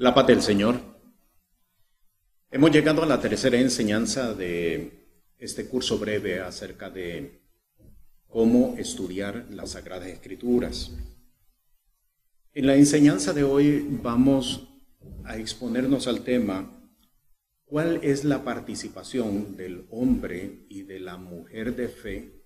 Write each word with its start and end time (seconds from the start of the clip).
La 0.00 0.14
paz 0.14 0.28
del 0.28 0.40
Señor. 0.40 0.80
Hemos 2.52 2.70
llegado 2.70 3.02
a 3.02 3.06
la 3.06 3.20
tercera 3.20 3.58
enseñanza 3.58 4.32
de 4.32 5.08
este 5.38 5.66
curso 5.66 5.98
breve 5.98 6.38
acerca 6.38 6.88
de 6.88 7.42
cómo 8.28 8.76
estudiar 8.78 9.46
las 9.50 9.70
Sagradas 9.70 10.06
Escrituras. 10.06 10.92
En 12.54 12.68
la 12.68 12.76
enseñanza 12.76 13.32
de 13.32 13.42
hoy 13.42 13.88
vamos 14.00 14.68
a 15.24 15.36
exponernos 15.36 16.06
al 16.06 16.22
tema 16.22 16.92
¿Cuál 17.64 17.98
es 18.04 18.22
la 18.22 18.44
participación 18.44 19.56
del 19.56 19.88
hombre 19.90 20.64
y 20.68 20.82
de 20.82 21.00
la 21.00 21.16
mujer 21.16 21.74
de 21.74 21.88
fe 21.88 22.44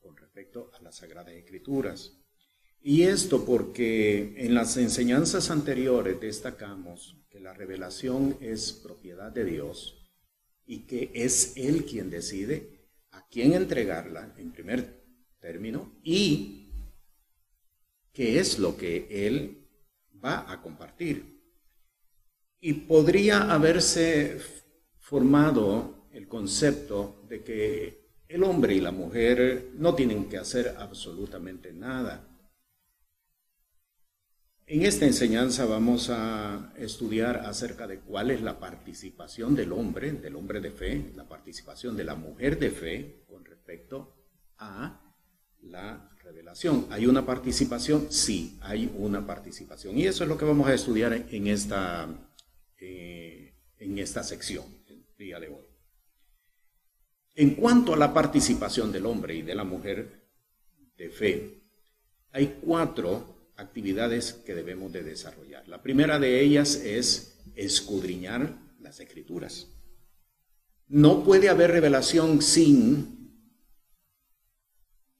con 0.00 0.16
respecto 0.16 0.72
a 0.74 0.82
las 0.82 0.96
Sagradas 0.96 1.34
Escrituras? 1.34 2.19
Y 2.82 3.02
esto 3.02 3.44
porque 3.44 4.34
en 4.38 4.54
las 4.54 4.78
enseñanzas 4.78 5.50
anteriores 5.50 6.18
destacamos 6.18 7.16
que 7.28 7.38
la 7.38 7.52
revelación 7.52 8.38
es 8.40 8.72
propiedad 8.72 9.30
de 9.30 9.44
Dios 9.44 10.10
y 10.64 10.86
que 10.86 11.10
es 11.12 11.52
Él 11.56 11.84
quien 11.84 12.08
decide 12.08 12.88
a 13.10 13.26
quién 13.28 13.52
entregarla 13.52 14.32
en 14.38 14.50
primer 14.50 15.04
término 15.40 15.92
y 16.02 16.70
qué 18.12 18.38
es 18.38 18.58
lo 18.58 18.78
que 18.78 19.26
Él 19.26 19.68
va 20.24 20.50
a 20.50 20.62
compartir. 20.62 21.38
Y 22.60 22.72
podría 22.72 23.52
haberse 23.52 24.38
formado 24.98 26.08
el 26.12 26.28
concepto 26.28 27.26
de 27.28 27.42
que 27.44 28.00
el 28.26 28.42
hombre 28.42 28.74
y 28.74 28.80
la 28.80 28.90
mujer 28.90 29.72
no 29.74 29.94
tienen 29.94 30.30
que 30.30 30.38
hacer 30.38 30.76
absolutamente 30.78 31.72
nada 31.72 32.29
en 34.70 34.86
esta 34.86 35.04
enseñanza 35.04 35.64
vamos 35.64 36.10
a 36.10 36.72
estudiar 36.76 37.38
acerca 37.38 37.88
de 37.88 37.98
cuál 37.98 38.30
es 38.30 38.40
la 38.40 38.60
participación 38.60 39.56
del 39.56 39.72
hombre, 39.72 40.12
del 40.12 40.36
hombre 40.36 40.60
de 40.60 40.70
fe, 40.70 41.10
la 41.16 41.28
participación 41.28 41.96
de 41.96 42.04
la 42.04 42.14
mujer 42.14 42.56
de 42.56 42.70
fe 42.70 43.24
con 43.28 43.44
respecto 43.44 44.14
a 44.58 45.12
la 45.62 46.08
revelación. 46.22 46.86
¿Hay 46.90 47.06
una 47.06 47.26
participación? 47.26 48.12
Sí, 48.12 48.58
hay 48.60 48.88
una 48.94 49.26
participación. 49.26 49.98
Y 49.98 50.06
eso 50.06 50.22
es 50.22 50.28
lo 50.28 50.38
que 50.38 50.44
vamos 50.44 50.68
a 50.68 50.74
estudiar 50.74 51.14
en 51.14 51.48
esta, 51.48 52.08
eh, 52.78 53.52
en 53.76 53.98
esta 53.98 54.22
sección, 54.22 54.66
el 54.86 55.04
día 55.18 55.40
de 55.40 55.48
hoy. 55.48 55.66
En 57.34 57.56
cuanto 57.56 57.94
a 57.94 57.96
la 57.96 58.14
participación 58.14 58.92
del 58.92 59.06
hombre 59.06 59.34
y 59.34 59.42
de 59.42 59.54
la 59.56 59.64
mujer 59.64 60.28
de 60.96 61.10
fe, 61.10 61.60
hay 62.30 62.60
cuatro 62.62 63.39
actividades 63.60 64.32
que 64.32 64.54
debemos 64.54 64.92
de 64.92 65.02
desarrollar. 65.02 65.68
La 65.68 65.82
primera 65.82 66.18
de 66.18 66.40
ellas 66.40 66.76
es 66.76 67.38
escudriñar 67.54 68.58
las 68.80 69.00
escrituras. 69.00 69.68
No 70.88 71.22
puede 71.24 71.48
haber 71.48 71.70
revelación 71.70 72.42
sin 72.42 73.20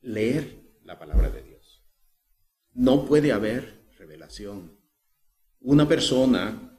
leer 0.00 0.78
la 0.84 0.98
palabra 0.98 1.30
de 1.30 1.42
Dios. 1.42 1.84
No 2.72 3.06
puede 3.06 3.32
haber 3.32 3.84
revelación. 3.98 4.78
Una 5.60 5.86
persona 5.86 6.78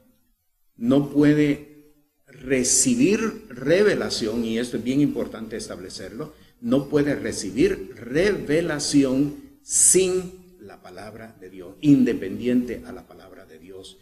no 0.76 1.10
puede 1.10 1.94
recibir 2.26 3.46
revelación, 3.48 4.44
y 4.44 4.58
esto 4.58 4.78
es 4.78 4.84
bien 4.84 5.00
importante 5.00 5.56
establecerlo, 5.56 6.34
no 6.60 6.88
puede 6.88 7.14
recibir 7.14 7.94
revelación 7.94 9.58
sin 9.62 10.41
la 10.62 10.80
palabra 10.80 11.36
de 11.40 11.50
Dios, 11.50 11.76
independiente 11.80 12.82
a 12.86 12.92
la 12.92 13.06
palabra 13.06 13.46
de 13.46 13.58
Dios, 13.58 13.98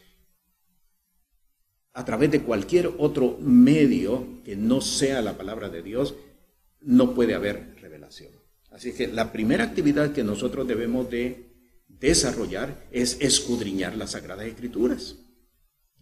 a 1.92 2.04
través 2.04 2.30
de 2.30 2.42
cualquier 2.42 2.90
otro 2.98 3.38
medio 3.40 4.42
que 4.44 4.56
no 4.56 4.80
sea 4.80 5.22
la 5.22 5.36
palabra 5.36 5.68
de 5.68 5.82
Dios, 5.82 6.14
no 6.80 7.14
puede 7.14 7.34
haber 7.34 7.76
revelación. 7.80 8.32
Así 8.70 8.92
que 8.92 9.08
la 9.08 9.32
primera 9.32 9.64
actividad 9.64 10.12
que 10.12 10.22
nosotros 10.22 10.66
debemos 10.66 11.10
de 11.10 11.50
desarrollar 11.88 12.86
es 12.92 13.18
escudriñar 13.20 13.96
las 13.96 14.12
Sagradas 14.12 14.46
Escrituras. 14.46 15.16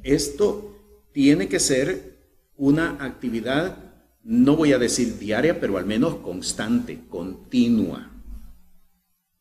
Esto 0.03 0.77
tiene 1.12 1.49
que 1.49 1.59
ser 1.59 2.19
una 2.56 3.03
actividad, 3.04 3.78
no 4.22 4.56
voy 4.56 4.72
a 4.72 4.78
decir 4.78 5.19
diaria, 5.19 5.59
pero 5.59 5.78
al 5.78 5.87
menos 5.87 6.16
constante, 6.16 7.00
continua. 7.09 8.12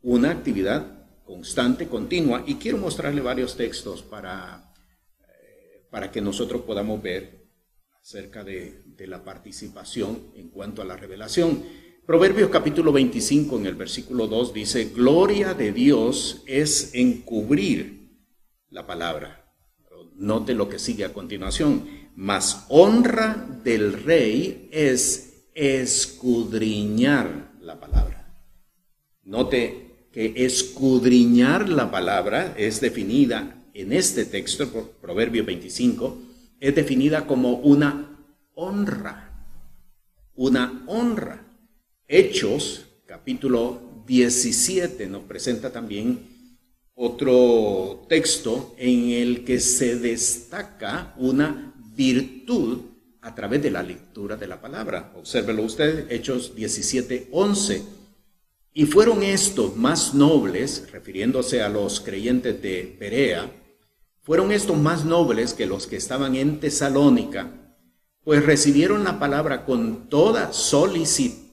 Una 0.01 0.31
actividad 0.31 0.96
constante, 1.27 1.87
continua, 1.87 2.43
y 2.47 2.55
quiero 2.55 2.77
mostrarle 2.77 3.21
varios 3.21 3.57
textos 3.57 4.01
para, 4.01 4.73
eh, 5.27 5.85
para 5.91 6.09
que 6.09 6.21
nosotros 6.21 6.61
podamos 6.61 7.01
ver 7.01 7.45
acerca 8.01 8.43
de, 8.45 8.83
de 8.85 9.07
la 9.07 9.23
participación 9.23 10.31
en 10.35 10.49
cuanto 10.49 10.81
a 10.81 10.85
la 10.85 10.95
revelación. 10.95 11.63
Proverbios 12.05 12.49
capítulo 12.49 12.93
25 12.93 13.57
en 13.57 13.65
el 13.65 13.75
versículo 13.75 14.27
2 14.27 14.53
dice, 14.53 14.85
Gloria 14.85 15.53
de 15.53 15.73
Dios 15.73 16.41
es 16.47 16.91
encubrir 16.93 17.97
la 18.69 18.87
palabra. 18.87 19.53
Note 20.15 20.53
lo 20.55 20.69
que 20.69 20.79
sigue 20.79 21.03
a 21.05 21.13
continuación. 21.13 22.09
Mas 22.15 22.65
honra 22.69 23.45
del 23.63 23.93
rey 23.93 24.69
es 24.71 25.49
escudriñar 25.53 27.51
la 27.59 27.79
palabra. 27.79 28.41
Note 29.23 29.86
que 30.17 30.33
escudriñar 30.47 31.69
la 31.69 31.91
palabra 31.91 32.55
es 32.57 32.81
definida 32.81 33.63
en 33.75 33.93
este 33.93 34.25
texto, 34.25 34.95
Proverbio 34.99 35.45
25, 35.45 36.17
es 36.59 36.73
definida 36.73 37.27
como 37.27 37.57
una 37.57 38.17
honra, 38.55 39.45
una 40.33 40.83
honra. 40.87 41.45
Hechos, 42.07 42.87
capítulo 43.05 43.79
17, 44.07 45.05
nos 45.05 45.21
presenta 45.21 45.71
también 45.71 46.17
otro 46.95 48.07
texto 48.09 48.73
en 48.79 49.11
el 49.11 49.45
que 49.45 49.59
se 49.59 49.97
destaca 49.99 51.13
una 51.19 51.75
virtud 51.95 52.79
a 53.21 53.35
través 53.35 53.61
de 53.61 53.69
la 53.69 53.83
lectura 53.83 54.35
de 54.35 54.47
la 54.47 54.59
palabra. 54.59 55.13
Obsérvelo 55.15 55.61
usted, 55.61 56.11
Hechos 56.11 56.55
17, 56.55 57.27
11 57.29 57.96
y 58.77 58.85
fueron 58.85 59.23
estos 59.23 59.75
más 59.75 60.13
nobles, 60.13 60.91
refiriéndose 60.91 61.63
a 61.63 61.67
los 61.67 61.99
creyentes 61.99 62.61
de 62.61 62.95
Perea, 62.99 63.51
fueron 64.21 64.51
estos 64.51 64.77
más 64.77 65.03
nobles 65.03 65.55
que 65.55 65.65
los 65.65 65.87
que 65.87 65.95
estaban 65.95 66.35
en 66.35 66.59
Tesalónica, 66.59 67.75
pues 68.23 68.45
recibieron 68.45 69.03
la 69.03 69.17
palabra 69.17 69.65
con 69.65 70.09
toda 70.09 70.53
solicitud, 70.53 71.47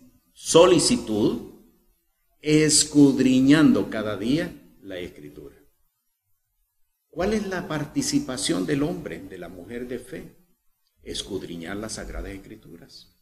escudriñando 2.43 3.89
cada 3.89 4.19
día 4.19 4.53
la 4.83 4.99
escritura. 4.99 5.57
¿Cuál 7.09 7.33
es 7.33 7.47
la 7.47 7.67
participación 7.67 8.67
del 8.67 8.83
hombre, 8.83 9.21
de 9.21 9.39
la 9.39 9.49
mujer 9.49 9.89
de 9.89 9.99
fe? 9.99 10.37
Escudriñar 11.03 11.79
las 11.79 11.95
sagradas 11.95 12.33
escrituras. 12.33 13.14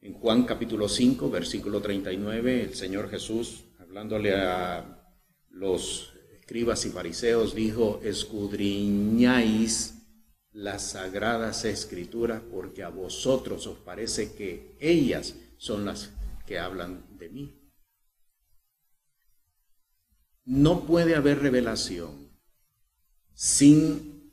En 0.00 0.12
Juan 0.14 0.44
capítulo 0.44 0.88
5, 0.88 1.28
versículo 1.28 1.82
39, 1.82 2.62
el 2.62 2.74
Señor 2.74 3.10
Jesús, 3.10 3.64
hablándole 3.80 4.32
a 4.32 5.04
los 5.50 6.12
escribas 6.38 6.86
y 6.86 6.90
fariseos, 6.90 7.52
dijo, 7.52 8.00
escudriñáis 8.04 9.94
las 10.52 10.92
sagradas 10.92 11.64
escrituras 11.64 12.42
porque 12.48 12.84
a 12.84 12.90
vosotros 12.90 13.66
os 13.66 13.78
parece 13.78 14.34
que 14.34 14.76
ellas 14.78 15.34
son 15.56 15.84
las 15.84 16.12
que 16.46 16.60
hablan 16.60 17.18
de 17.18 17.28
mí. 17.30 17.60
No 20.44 20.86
puede 20.86 21.16
haber 21.16 21.40
revelación 21.40 22.30
sin 23.34 24.32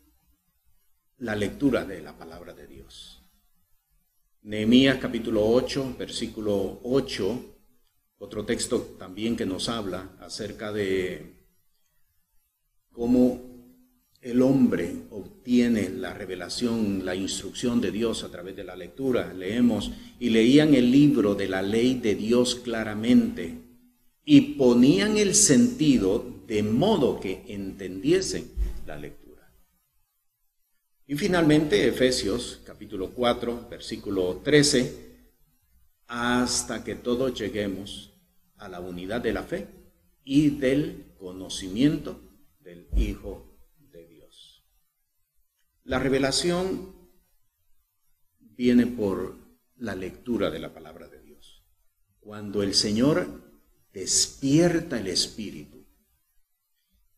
la 1.17 1.35
lectura 1.35 1.85
de 1.85 2.01
la 2.01 2.15
palabra 2.15 2.53
de 2.53 2.67
Dios. 2.67 3.24
Nehemías 4.45 4.99
capítulo 4.99 5.43
8, 5.43 5.95
versículo 5.97 6.79
8, 6.83 7.55
otro 8.19 8.45
texto 8.45 8.79
también 8.99 9.35
que 9.35 9.47
nos 9.47 9.69
habla 9.69 10.11
acerca 10.19 10.71
de 10.71 11.33
cómo 12.91 13.41
el 14.21 14.43
hombre 14.43 14.97
obtiene 15.09 15.89
la 15.89 16.13
revelación, 16.13 17.03
la 17.03 17.15
instrucción 17.15 17.81
de 17.81 17.89
Dios 17.89 18.23
a 18.23 18.29
través 18.29 18.55
de 18.55 18.63
la 18.63 18.75
lectura. 18.75 19.33
Leemos 19.33 19.91
y 20.19 20.29
leían 20.29 20.75
el 20.75 20.91
libro 20.91 21.33
de 21.33 21.47
la 21.47 21.63
ley 21.63 21.95
de 21.95 22.13
Dios 22.13 22.53
claramente 22.53 23.57
y 24.25 24.41
ponían 24.59 25.17
el 25.17 25.33
sentido 25.33 26.23
de 26.45 26.61
modo 26.61 27.19
que 27.19 27.45
entendiesen 27.47 28.51
la 28.85 28.95
lectura. 28.95 29.24
Y 31.07 31.15
finalmente 31.15 31.87
Efesios 31.87 32.61
capítulo 32.65 33.11
4, 33.11 33.67
versículo 33.69 34.37
13, 34.37 35.29
hasta 36.07 36.83
que 36.83 36.95
todos 36.95 37.39
lleguemos 37.39 38.11
a 38.57 38.67
la 38.69 38.79
unidad 38.79 39.21
de 39.21 39.31
la 39.31 39.43
fe 39.43 39.67
y 40.23 40.49
del 40.49 41.13
conocimiento 41.19 42.19
del 42.59 42.87
Hijo 42.97 43.55
de 43.91 44.07
Dios. 44.07 44.65
La 45.83 45.99
revelación 45.99 46.95
viene 48.39 48.87
por 48.87 49.37
la 49.75 49.93
lectura 49.93 50.49
de 50.49 50.57
la 50.57 50.73
palabra 50.73 51.07
de 51.07 51.21
Dios. 51.21 51.63
Cuando 52.19 52.63
el 52.63 52.73
Señor 52.73 53.43
despierta 53.93 54.99
el 54.99 55.05
espíritu 55.05 55.85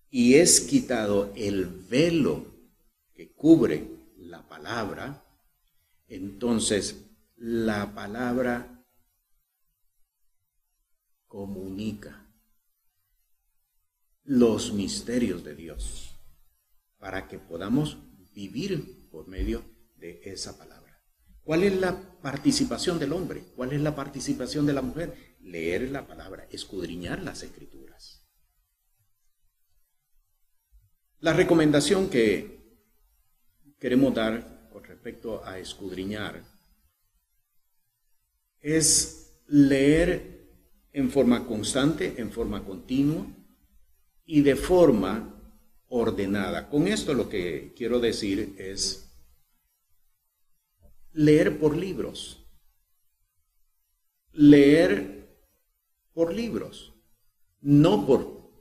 y 0.10 0.34
es 0.34 0.60
quitado 0.60 1.32
el 1.38 1.68
velo 1.90 2.57
que 3.18 3.34
cubre 3.34 3.90
la 4.18 4.48
palabra, 4.48 5.26
entonces 6.08 7.08
la 7.36 7.96
palabra 7.96 8.86
comunica 11.26 12.32
los 14.24 14.72
misterios 14.72 15.44
de 15.44 15.56
Dios 15.56 16.16
para 17.00 17.28
que 17.28 17.40
podamos 17.40 17.98
vivir 18.36 19.10
por 19.10 19.28
medio 19.28 19.66
de 19.96 20.22
esa 20.24 20.56
palabra. 20.56 21.04
¿Cuál 21.42 21.64
es 21.64 21.76
la 21.76 22.00
participación 22.22 23.00
del 23.00 23.14
hombre? 23.14 23.42
¿Cuál 23.56 23.74
es 23.74 23.82
la 23.82 23.96
participación 23.96 24.68
de 24.68 24.74
la 24.74 24.84
mujer? 24.84 25.38
Leer 25.42 25.90
la 25.90 26.06
palabra, 26.06 26.48
escudriñar 26.52 27.24
las 27.24 27.42
escrituras. 27.42 28.28
La 31.20 31.34
recomendación 31.34 32.12
que 32.12 32.57
queremos 33.80 34.14
dar 34.14 34.70
con 34.72 34.84
respecto 34.84 35.44
a 35.46 35.60
escudriñar 35.60 36.44
es 38.60 39.42
leer 39.48 40.38
en 40.92 41.12
forma 41.12 41.46
constante, 41.46 42.16
en 42.18 42.32
forma 42.32 42.66
continua 42.66 43.26
y 44.26 44.42
de 44.42 44.56
forma 44.56 45.34
ordenada. 45.90 46.70
Con 46.70 46.88
esto 46.88 47.14
lo 47.14 47.30
que 47.30 47.74
quiero 47.76 48.00
decir 48.00 48.56
es 48.58 49.10
leer 51.14 51.60
por 51.60 51.78
libros. 51.78 52.44
Leer 54.34 55.18
por 56.14 56.34
libros, 56.34 56.94
no 57.62 58.06
por 58.06 58.52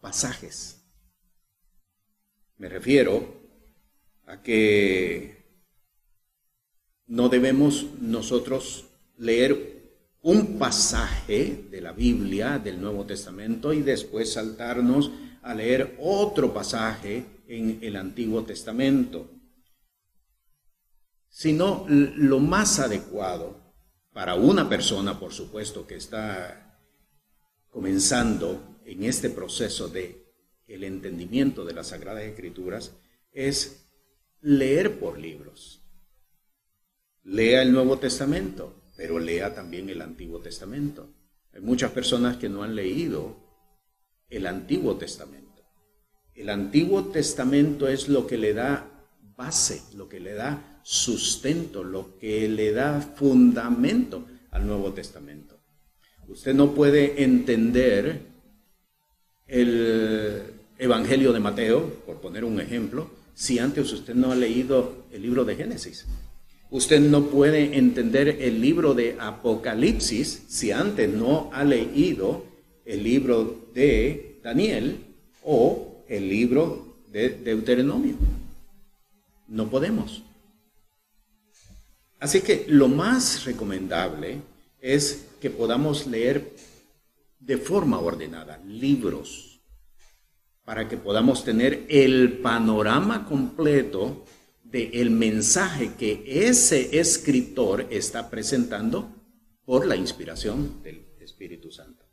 pasajes. 0.00 0.84
Me 2.56 2.68
refiero 2.68 3.43
a 4.26 4.42
que 4.42 5.44
no 7.06 7.28
debemos 7.28 7.86
nosotros 8.00 8.86
leer 9.18 9.74
un 10.22 10.58
pasaje 10.58 11.66
de 11.70 11.80
la 11.80 11.92
Biblia, 11.92 12.58
del 12.58 12.80
Nuevo 12.80 13.04
Testamento, 13.04 13.72
y 13.72 13.82
después 13.82 14.32
saltarnos 14.32 15.10
a 15.42 15.54
leer 15.54 15.96
otro 16.00 16.54
pasaje 16.54 17.42
en 17.46 17.78
el 17.82 17.96
Antiguo 17.96 18.42
Testamento, 18.44 19.30
sino 21.28 21.84
lo 21.88 22.38
más 22.38 22.78
adecuado 22.78 23.60
para 24.14 24.34
una 24.34 24.68
persona, 24.68 25.20
por 25.20 25.32
supuesto, 25.32 25.86
que 25.86 25.96
está 25.96 26.80
comenzando 27.68 28.80
en 28.86 29.04
este 29.04 29.28
proceso 29.28 29.88
de 29.88 30.24
el 30.66 30.84
entendimiento 30.84 31.64
de 31.64 31.74
las 31.74 31.88
Sagradas 31.88 32.22
Escrituras, 32.22 32.92
es 33.32 33.83
leer 34.44 34.98
por 34.98 35.18
libros. 35.18 35.82
Lea 37.24 37.62
el 37.62 37.72
Nuevo 37.72 37.98
Testamento, 37.98 38.90
pero 38.94 39.18
lea 39.18 39.54
también 39.54 39.88
el 39.88 40.02
Antiguo 40.02 40.40
Testamento. 40.40 41.08
Hay 41.54 41.62
muchas 41.62 41.92
personas 41.92 42.36
que 42.36 42.50
no 42.50 42.62
han 42.62 42.76
leído 42.76 43.36
el 44.28 44.46
Antiguo 44.46 44.96
Testamento. 44.96 45.62
El 46.34 46.50
Antiguo 46.50 47.06
Testamento 47.06 47.88
es 47.88 48.08
lo 48.08 48.26
que 48.26 48.36
le 48.36 48.52
da 48.52 49.08
base, 49.34 49.82
lo 49.96 50.08
que 50.08 50.20
le 50.20 50.34
da 50.34 50.80
sustento, 50.82 51.82
lo 51.82 52.18
que 52.18 52.46
le 52.46 52.72
da 52.72 53.00
fundamento 53.00 54.26
al 54.50 54.66
Nuevo 54.66 54.92
Testamento. 54.92 55.58
Usted 56.28 56.54
no 56.54 56.74
puede 56.74 57.22
entender 57.22 58.26
el 59.46 60.42
Evangelio 60.76 61.32
de 61.32 61.40
Mateo, 61.40 62.02
por 62.04 62.20
poner 62.20 62.44
un 62.44 62.60
ejemplo, 62.60 63.08
si 63.34 63.58
antes 63.58 63.92
usted 63.92 64.14
no 64.14 64.32
ha 64.32 64.36
leído 64.36 65.04
el 65.12 65.22
libro 65.22 65.44
de 65.44 65.56
Génesis. 65.56 66.06
Usted 66.70 67.00
no 67.00 67.26
puede 67.26 67.76
entender 67.76 68.28
el 68.40 68.60
libro 68.60 68.94
de 68.94 69.16
Apocalipsis 69.18 70.44
si 70.48 70.72
antes 70.72 71.08
no 71.12 71.50
ha 71.52 71.64
leído 71.64 72.46
el 72.84 73.02
libro 73.02 73.68
de 73.74 74.40
Daniel 74.42 74.98
o 75.42 76.04
el 76.08 76.28
libro 76.28 76.96
de 77.12 77.28
Deuteronomio. 77.30 78.16
No 79.48 79.68
podemos. 79.68 80.22
Así 82.18 82.40
que 82.40 82.64
lo 82.68 82.88
más 82.88 83.44
recomendable 83.44 84.38
es 84.80 85.26
que 85.40 85.50
podamos 85.50 86.06
leer 86.06 86.54
de 87.38 87.58
forma 87.58 88.00
ordenada 88.00 88.58
libros 88.66 89.43
para 90.64 90.88
que 90.88 90.96
podamos 90.96 91.44
tener 91.44 91.86
el 91.88 92.38
panorama 92.38 93.26
completo 93.26 94.24
del 94.62 95.10
mensaje 95.10 95.94
que 95.94 96.24
ese 96.26 96.98
escritor 96.98 97.86
está 97.90 98.30
presentando 98.30 99.14
por 99.64 99.86
la 99.86 99.96
inspiración 99.96 100.82
del 100.82 101.06
Espíritu 101.20 101.70
Santo. 101.70 102.04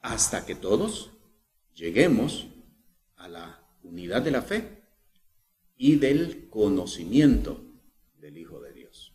Hasta 0.00 0.44
que 0.44 0.54
todos 0.54 1.10
lleguemos 1.74 2.48
a 3.16 3.28
la 3.28 3.60
unidad 3.82 4.22
de 4.22 4.30
la 4.30 4.42
fe 4.42 4.82
y 5.76 5.96
del 5.96 6.48
conocimiento 6.48 7.64
del 8.18 8.38
Hijo 8.38 8.60
de 8.60 8.72
Dios. 8.72 9.14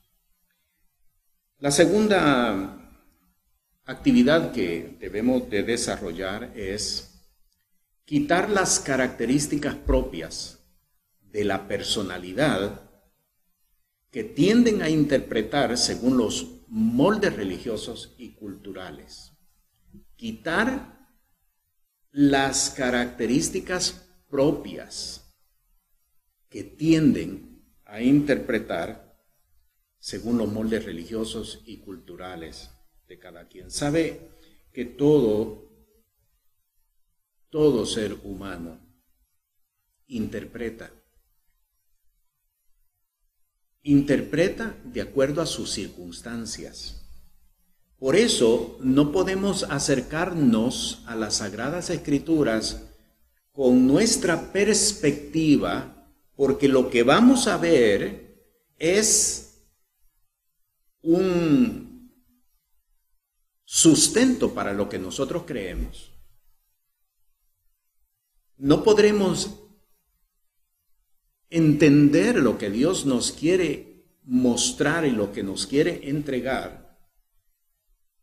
La 1.59 1.71
segunda 1.71 2.76
actividad 3.87 4.51
que 4.51 4.97
debemos 4.99 5.49
de 5.49 5.63
desarrollar 5.63 6.51
es 6.55 7.23
quitar 8.03 8.49
las 8.49 8.81
características 8.81 9.75
propias 9.75 10.59
de 11.21 11.45
la 11.45 11.69
personalidad 11.69 12.81
que 14.11 14.25
tienden 14.25 14.81
a 14.81 14.89
interpretar 14.89 15.77
según 15.77 16.17
los 16.17 16.63
moldes 16.67 17.33
religiosos 17.37 18.13
y 18.17 18.33
culturales. 18.33 19.31
Quitar 20.17 20.97
las 22.11 22.71
características 22.71 24.09
propias 24.29 25.33
que 26.49 26.63
tienden 26.63 27.63
a 27.85 28.01
interpretar 28.01 29.17
según 29.97 30.37
los 30.37 30.51
moldes 30.51 30.83
religiosos 30.83 31.61
y 31.65 31.77
culturales 31.77 32.71
de 33.07 33.19
cada 33.19 33.47
quien. 33.47 33.71
Sabe 33.71 34.31
que 34.73 34.85
todo 34.85 35.67
todo 37.49 37.85
ser 37.85 38.13
humano 38.23 38.79
interpreta. 40.07 40.91
Interpreta 43.83 44.75
de 44.83 45.01
acuerdo 45.01 45.41
a 45.41 45.45
sus 45.45 45.71
circunstancias. 45.71 47.03
Por 47.97 48.15
eso 48.15 48.77
no 48.81 49.11
podemos 49.11 49.63
acercarnos 49.63 51.01
a 51.07 51.15
las 51.15 51.35
sagradas 51.35 51.89
escrituras 51.89 52.83
con 53.51 53.87
nuestra 53.87 54.51
perspectiva, 54.51 56.11
porque 56.35 56.67
lo 56.67 56.91
que 56.91 57.01
vamos 57.01 57.47
a 57.47 57.57
ver 57.57 58.43
es 58.77 59.63
un 61.01 61.86
sustento 63.69 64.53
para 64.53 64.71
lo 64.71 64.87
que 64.87 64.97
nosotros 64.97 65.43
creemos 65.45 66.13
no 68.57 68.83
podremos 68.83 69.51
entender 71.49 72.37
lo 72.37 72.57
que 72.57 72.69
Dios 72.69 73.05
nos 73.05 73.31
quiere 73.31 74.05
mostrar 74.23 75.05
y 75.05 75.11
lo 75.11 75.31
que 75.31 75.43
nos 75.43 75.67
quiere 75.67 76.09
entregar 76.09 76.87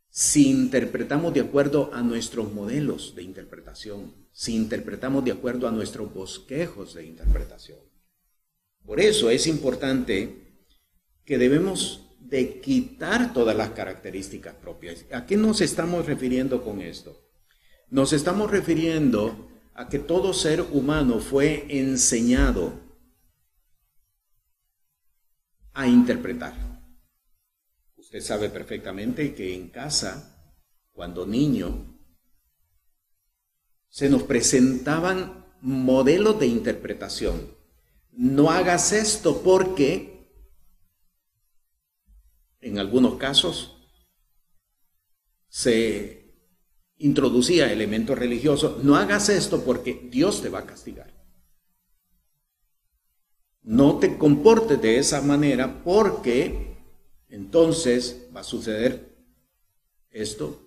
si 0.09 0.49
interpretamos 0.49 1.35
de 1.35 1.41
acuerdo 1.41 1.91
a 1.93 2.01
nuestros 2.01 2.53
modelos 2.53 3.17
de 3.17 3.25
interpretación, 3.25 4.15
si 4.31 4.55
interpretamos 4.55 5.25
de 5.25 5.33
acuerdo 5.33 5.67
a 5.67 5.73
nuestros 5.73 6.15
bosquejos 6.15 6.95
de 6.95 7.05
interpretación. 7.05 7.81
Por 8.87 9.01
eso 9.01 9.31
es 9.31 9.49
importante 9.49 10.63
que 11.25 11.37
debemos 11.37 12.04
de 12.25 12.61
quitar 12.61 13.33
todas 13.33 13.55
las 13.55 13.71
características 13.71 14.55
propias. 14.55 15.05
¿A 15.13 15.27
qué 15.27 15.37
nos 15.37 15.61
estamos 15.61 16.07
refiriendo 16.07 16.63
con 16.65 16.81
esto? 16.81 17.21
Nos 17.91 18.13
estamos 18.13 18.51
refiriendo 18.51 19.51
a 19.75 19.89
que 19.89 19.99
todo 19.99 20.33
ser 20.33 20.63
humano 20.63 21.21
fue 21.21 21.67
enseñado 21.69 22.81
a 25.75 25.87
interpretar. 25.87 26.55
Usted 27.97 28.21
sabe 28.21 28.49
perfectamente 28.49 29.35
que 29.35 29.55
en 29.55 29.69
casa, 29.69 30.55
cuando 30.93 31.27
niño, 31.27 31.99
se 33.89 34.09
nos 34.09 34.23
presentaban 34.23 35.45
modelos 35.61 36.39
de 36.41 36.47
interpretación. 36.47 37.55
No 38.13 38.51
hagas 38.51 38.93
esto 38.93 39.43
porque, 39.43 40.14
en 42.65 42.79
algunos 42.79 43.17
casos, 43.17 43.77
se 45.49 46.35
introducía 46.97 47.71
elementos 47.71 48.19
religiosos. 48.19 48.83
No 48.83 48.97
hagas 48.97 49.29
esto 49.29 49.63
porque 49.65 50.09
Dios 50.11 50.41
te 50.41 50.49
va 50.49 50.61
a 50.61 50.67
castigar. 50.67 51.13
No 53.61 53.99
te 53.99 54.17
comportes 54.17 54.81
de 54.81 54.99
esa 54.99 55.21
manera 55.21 55.85
porque 55.85 56.79
entonces 57.29 58.29
va 58.35 58.41
a 58.41 58.45
suceder 58.45 59.15
esto 60.11 60.67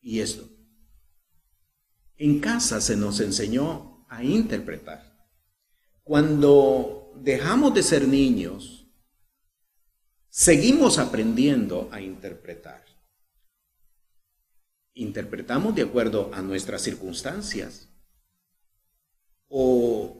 y 0.00 0.20
esto. 0.20 0.48
En 2.16 2.38
casa 2.38 2.80
se 2.80 2.96
nos 2.96 3.18
enseñó 3.18 4.06
a 4.08 4.22
interpretar. 4.22 5.28
Cuando 6.04 7.12
dejamos 7.16 7.74
de 7.74 7.82
ser 7.82 8.06
niños, 8.06 8.79
seguimos 10.30 10.98
aprendiendo 10.98 11.88
a 11.92 12.00
interpretar. 12.00 12.82
Interpretamos 14.94 15.74
de 15.74 15.82
acuerdo 15.82 16.30
a 16.32 16.40
nuestras 16.40 16.82
circunstancias. 16.82 17.88
O 19.48 20.16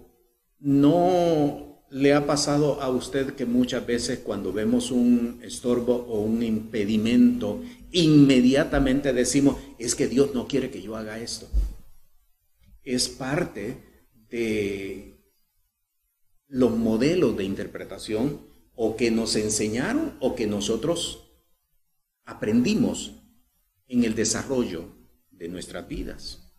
no 0.59 1.71
¿Le 1.91 2.15
ha 2.15 2.25
pasado 2.25 2.81
a 2.81 2.89
usted 2.89 3.35
que 3.35 3.47
muchas 3.47 3.85
veces 3.85 4.21
cuando 4.21 4.53
vemos 4.53 4.93
un 4.93 5.41
estorbo 5.43 5.97
o 5.97 6.21
un 6.21 6.41
impedimento, 6.45 7.65
inmediatamente 7.91 9.13
decimos, 9.13 9.57
es 9.77 9.97
que 9.97 10.07
Dios 10.07 10.33
no 10.33 10.47
quiere 10.47 10.71
que 10.71 10.83
yo 10.83 10.97
haga 10.97 11.19
esto? 11.19 11.49
Es 12.85 13.09
parte 13.09 14.05
de 14.31 15.19
los 16.47 16.71
modelos 16.71 17.37
de 17.37 17.43
interpretación 17.43 18.41
o 18.83 18.97
que 18.97 19.11
nos 19.11 19.37
enseñaron 19.37 20.17
o 20.21 20.35
que 20.35 20.47
nosotros 20.47 21.31
aprendimos 22.25 23.13
en 23.89 24.05
el 24.05 24.15
desarrollo 24.15 24.89
de 25.31 25.49
nuestras 25.49 25.87
vidas. 25.87 26.51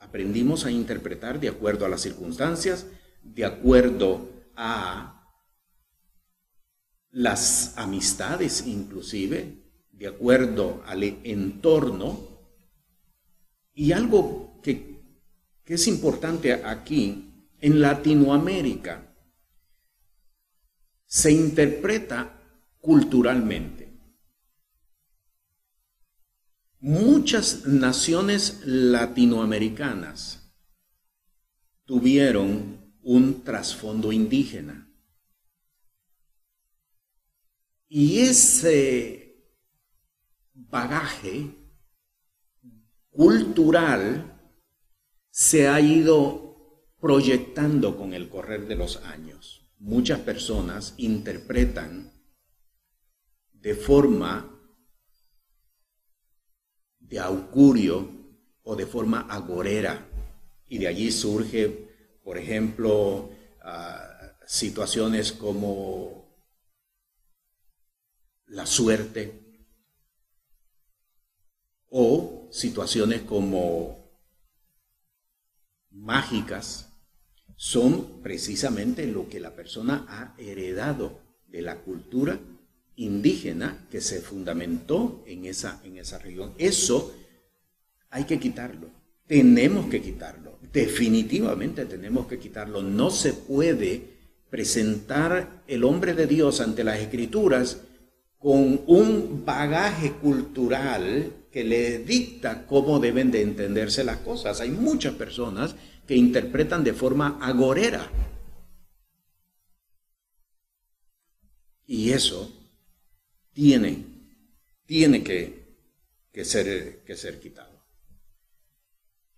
Aprendimos 0.00 0.64
a 0.64 0.72
interpretar 0.72 1.38
de 1.38 1.48
acuerdo 1.48 1.86
a 1.86 1.88
las 1.88 2.00
circunstancias, 2.00 2.86
de 3.22 3.44
acuerdo 3.44 4.28
a 4.56 5.32
las 7.12 7.78
amistades 7.78 8.66
inclusive, 8.66 9.62
de 9.92 10.08
acuerdo 10.08 10.82
al 10.86 11.04
entorno. 11.04 12.18
Y 13.74 13.92
algo 13.92 14.60
que, 14.60 15.04
que 15.62 15.74
es 15.74 15.86
importante 15.86 16.52
aquí, 16.52 17.48
en 17.60 17.80
Latinoamérica 17.80 19.11
se 21.12 21.30
interpreta 21.30 22.40
culturalmente. 22.80 23.92
Muchas 26.80 27.66
naciones 27.66 28.62
latinoamericanas 28.64 30.50
tuvieron 31.84 32.96
un 33.02 33.44
trasfondo 33.44 34.10
indígena. 34.10 34.90
Y 37.88 38.20
ese 38.20 39.36
bagaje 40.54 41.54
cultural 43.10 44.40
se 45.28 45.68
ha 45.68 45.78
ido 45.78 46.88
proyectando 46.98 47.98
con 47.98 48.14
el 48.14 48.30
correr 48.30 48.66
de 48.66 48.76
los 48.76 48.96
años. 49.04 49.61
Muchas 49.82 50.20
personas 50.20 50.94
interpretan 50.96 52.12
de 53.52 53.74
forma 53.74 54.48
de 57.00 57.18
augurio 57.18 58.08
o 58.62 58.76
de 58.76 58.86
forma 58.86 59.26
agorera. 59.28 60.06
Y 60.68 60.78
de 60.78 60.86
allí 60.86 61.10
surge 61.10 61.92
por 62.22 62.38
ejemplo, 62.38 63.30
ah, 63.62 64.36
situaciones 64.46 65.32
como 65.32 66.30
la 68.46 68.66
suerte 68.66 69.40
o 71.88 72.48
situaciones 72.52 73.22
como 73.22 74.10
mágicas 75.90 76.91
son 77.62 78.22
precisamente 78.22 79.06
lo 79.06 79.28
que 79.28 79.38
la 79.38 79.54
persona 79.54 80.04
ha 80.08 80.34
heredado 80.40 81.20
de 81.48 81.62
la 81.62 81.76
cultura 81.76 82.40
indígena 82.96 83.86
que 83.90 84.00
se 84.00 84.20
fundamentó 84.20 85.22
en 85.26 85.44
esa, 85.44 85.80
en 85.84 85.98
esa 85.98 86.18
región. 86.18 86.54
Eso 86.58 87.14
hay 88.10 88.24
que 88.24 88.40
quitarlo, 88.40 88.88
tenemos 89.26 89.86
que 89.86 90.02
quitarlo 90.02 90.52
definitivamente 90.72 91.84
tenemos 91.84 92.26
que 92.26 92.38
quitarlo. 92.38 92.82
No 92.82 93.10
se 93.10 93.32
puede 93.34 94.02
presentar 94.50 95.62
el 95.66 95.84
hombre 95.84 96.14
de 96.14 96.26
Dios 96.26 96.60
ante 96.60 96.84
las 96.84 96.98
escrituras 96.98 97.78
con 98.38 98.80
un 98.86 99.42
bagaje 99.44 100.12
cultural 100.12 101.32
que 101.50 101.64
le 101.64 101.98
dicta 101.98 102.66
cómo 102.66 102.98
deben 102.98 103.30
de 103.30 103.42
entenderse 103.42 104.04
las 104.04 104.18
cosas. 104.18 104.60
Hay 104.60 104.70
muchas 104.70 105.14
personas 105.14 105.76
que 106.06 106.16
interpretan 106.16 106.82
de 106.84 106.92
forma 106.92 107.38
agorera. 107.40 108.10
Y 111.86 112.10
eso 112.10 112.50
tiene, 113.52 114.04
tiene 114.86 115.22
que, 115.22 115.76
que, 116.32 116.44
ser, 116.44 117.04
que 117.04 117.16
ser 117.16 117.40
quitado. 117.40 117.84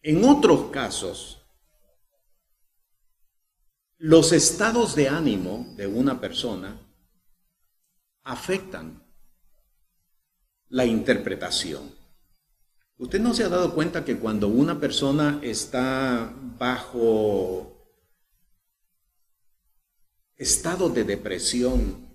En 0.03 0.25
otros 0.25 0.71
casos, 0.71 1.41
los 3.99 4.33
estados 4.33 4.95
de 4.95 5.09
ánimo 5.09 5.75
de 5.77 5.87
una 5.87 6.21
persona 6.21 6.79
afectan 8.23 9.03
la 10.69 10.85
interpretación. 10.85 11.95
Usted 12.97 13.21
no 13.21 13.35
se 13.35 13.43
ha 13.43 13.49
dado 13.49 13.75
cuenta 13.75 14.05
que 14.05 14.19
cuando 14.19 14.47
una 14.47 14.79
persona 14.79 15.41
está 15.43 16.33
bajo 16.59 17.91
estado 20.37 20.89
de 20.91 21.03
depresión, 21.03 22.09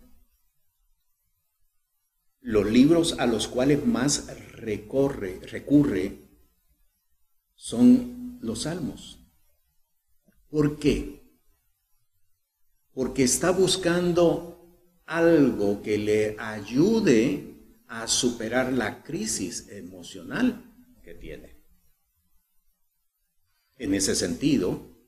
los 2.40 2.66
libros 2.66 3.20
a 3.20 3.26
los 3.26 3.50
cuales 3.50 3.86
más 3.86 4.28
recorre, 4.54 5.42
recurre 5.42 6.30
son 7.56 8.40
los 8.42 8.62
salmos. 8.62 9.20
¿Por 10.50 10.80
qué? 10.80 11.22
Porque 12.94 13.24
está 13.24 13.52
buscando 13.52 15.04
algo 15.06 15.82
que 15.82 15.98
le 15.98 16.38
ayude 16.40 17.84
a 17.88 18.08
superar 18.08 18.72
la 18.72 19.04
crisis 19.04 19.68
emocional 19.70 20.69
tiene. 21.16 21.56
En 23.78 23.94
ese 23.94 24.16
sentido, 24.16 25.00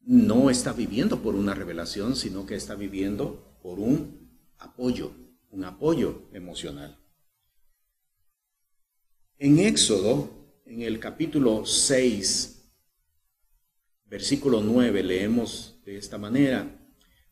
no 0.00 0.50
está 0.50 0.72
viviendo 0.72 1.22
por 1.22 1.34
una 1.34 1.54
revelación, 1.54 2.16
sino 2.16 2.44
que 2.44 2.56
está 2.56 2.74
viviendo 2.74 3.58
por 3.62 3.78
un 3.78 4.38
apoyo, 4.58 5.12
un 5.50 5.64
apoyo 5.64 6.28
emocional. 6.32 6.98
En 9.38 9.58
Éxodo, 9.58 10.62
en 10.66 10.82
el 10.82 10.98
capítulo 11.00 11.64
6, 11.64 12.54
versículo 14.06 14.60
9, 14.60 15.02
leemos 15.02 15.80
de 15.84 15.96
esta 15.96 16.18
manera. 16.18 16.80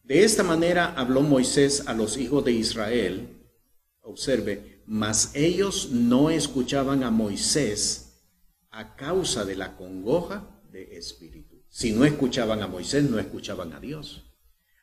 De 0.02 0.24
esta 0.24 0.42
manera 0.42 0.94
habló 0.94 1.22
Moisés 1.22 1.86
a 1.86 1.94
los 1.94 2.16
hijos 2.16 2.44
de 2.44 2.52
Israel. 2.52 3.28
Observe, 4.00 4.71
mas 4.92 5.30
ellos 5.34 5.90
no 5.90 6.28
escuchaban 6.28 7.02
a 7.02 7.10
Moisés 7.10 8.20
a 8.70 8.94
causa 8.96 9.44
de 9.44 9.56
la 9.56 9.76
congoja 9.76 10.60
de 10.70 10.96
espíritu. 10.96 11.62
Si 11.68 11.92
no 11.92 12.04
escuchaban 12.04 12.62
a 12.62 12.68
Moisés, 12.68 13.04
no 13.04 13.18
escuchaban 13.18 13.72
a 13.72 13.80
Dios. 13.80 14.24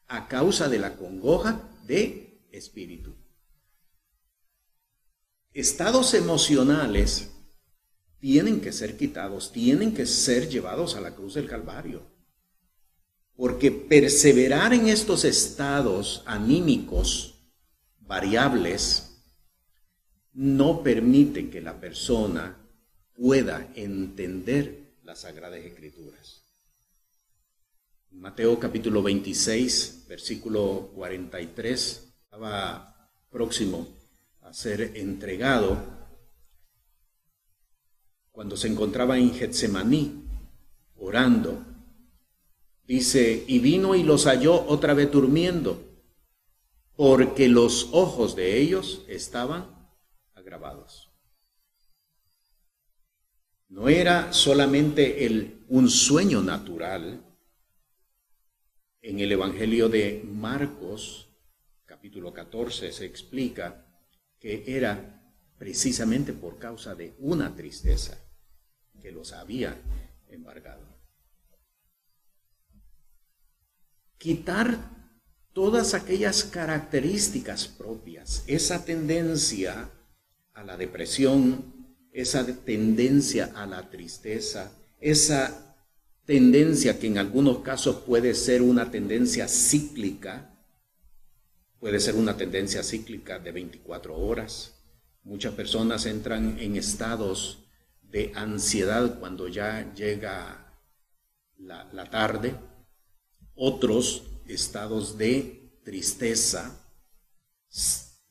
A 0.07 0.27
causa 0.27 0.67
de 0.67 0.79
la 0.79 0.95
congoja 0.95 1.61
de 1.85 2.47
espíritu 2.51 3.15
estados 5.53 6.13
emocionales 6.13 7.31
tienen 8.19 8.61
que 8.61 8.71
ser 8.71 8.97
quitados, 8.97 9.51
tienen 9.51 9.93
que 9.93 10.05
ser 10.05 10.49
llevados 10.49 10.95
a 10.95 11.01
la 11.01 11.15
cruz 11.15 11.33
del 11.35 11.47
Calvario. 11.47 12.03
Porque 13.35 13.71
perseverar 13.71 14.73
en 14.73 14.89
estos 14.89 15.23
estados 15.23 16.23
anímicos 16.25 17.35
variables 17.99 19.08
no 20.39 20.81
permite 20.81 21.49
que 21.49 21.59
la 21.59 21.81
persona 21.81 22.55
pueda 23.13 23.73
entender 23.75 24.93
las 25.03 25.19
Sagradas 25.19 25.59
Escrituras. 25.59 26.45
Mateo 28.11 28.57
capítulo 28.57 29.03
26, 29.03 30.05
versículo 30.07 30.91
43, 30.95 32.13
estaba 32.23 33.11
próximo 33.29 33.85
a 34.43 34.53
ser 34.53 34.93
entregado 34.95 35.77
cuando 38.31 38.55
se 38.55 38.69
encontraba 38.69 39.17
en 39.17 39.33
Getsemaní 39.33 40.23
orando. 40.95 41.65
Dice, 42.87 43.43
y 43.45 43.59
vino 43.59 43.93
y 43.93 44.03
los 44.03 44.23
halló 44.25 44.65
otra 44.69 44.93
vez 44.93 45.11
durmiendo, 45.11 45.83
porque 46.95 47.49
los 47.49 47.89
ojos 47.91 48.37
de 48.37 48.57
ellos 48.57 49.03
estaban 49.09 49.78
agravados. 50.49 51.11
No 53.67 53.87
era 53.87 54.33
solamente 54.33 55.27
el, 55.27 55.63
un 55.67 55.89
sueño 55.89 56.41
natural. 56.41 57.23
En 59.01 59.19
el 59.19 59.31
Evangelio 59.31 59.89
de 59.89 60.23
Marcos, 60.25 61.29
capítulo 61.85 62.33
14, 62.33 62.91
se 62.91 63.05
explica 63.05 63.85
que 64.39 64.63
era 64.65 65.21
precisamente 65.59 66.33
por 66.33 66.57
causa 66.57 66.95
de 66.95 67.15
una 67.19 67.55
tristeza 67.55 68.17
que 68.99 69.11
los 69.11 69.33
había 69.33 69.79
embargado. 70.29 70.83
Quitar 74.17 74.79
todas 75.53 75.93
aquellas 75.93 76.43
características 76.43 77.67
propias, 77.67 78.43
esa 78.47 78.83
tendencia 78.83 79.91
a 80.59 80.63
la 80.63 80.75
depresión, 80.75 81.73
esa 82.11 82.45
tendencia 82.45 83.53
a 83.55 83.65
la 83.65 83.89
tristeza, 83.89 84.71
esa 84.99 85.77
tendencia 86.25 86.99
que 86.99 87.07
en 87.07 87.17
algunos 87.17 87.59
casos 87.59 88.01
puede 88.05 88.33
ser 88.33 88.61
una 88.61 88.91
tendencia 88.91 89.47
cíclica, 89.47 90.53
puede 91.79 92.01
ser 92.01 92.15
una 92.15 92.35
tendencia 92.35 92.83
cíclica 92.83 93.39
de 93.39 93.53
24 93.53 94.17
horas. 94.17 94.75
Muchas 95.23 95.53
personas 95.53 96.05
entran 96.05 96.59
en 96.59 96.75
estados 96.75 97.63
de 98.01 98.33
ansiedad 98.35 99.17
cuando 99.17 99.47
ya 99.47 99.93
llega 99.93 100.75
la, 101.57 101.85
la 101.93 102.09
tarde, 102.09 102.53
otros 103.55 104.23
estados 104.45 105.17
de 105.17 105.79
tristeza, 105.85 106.85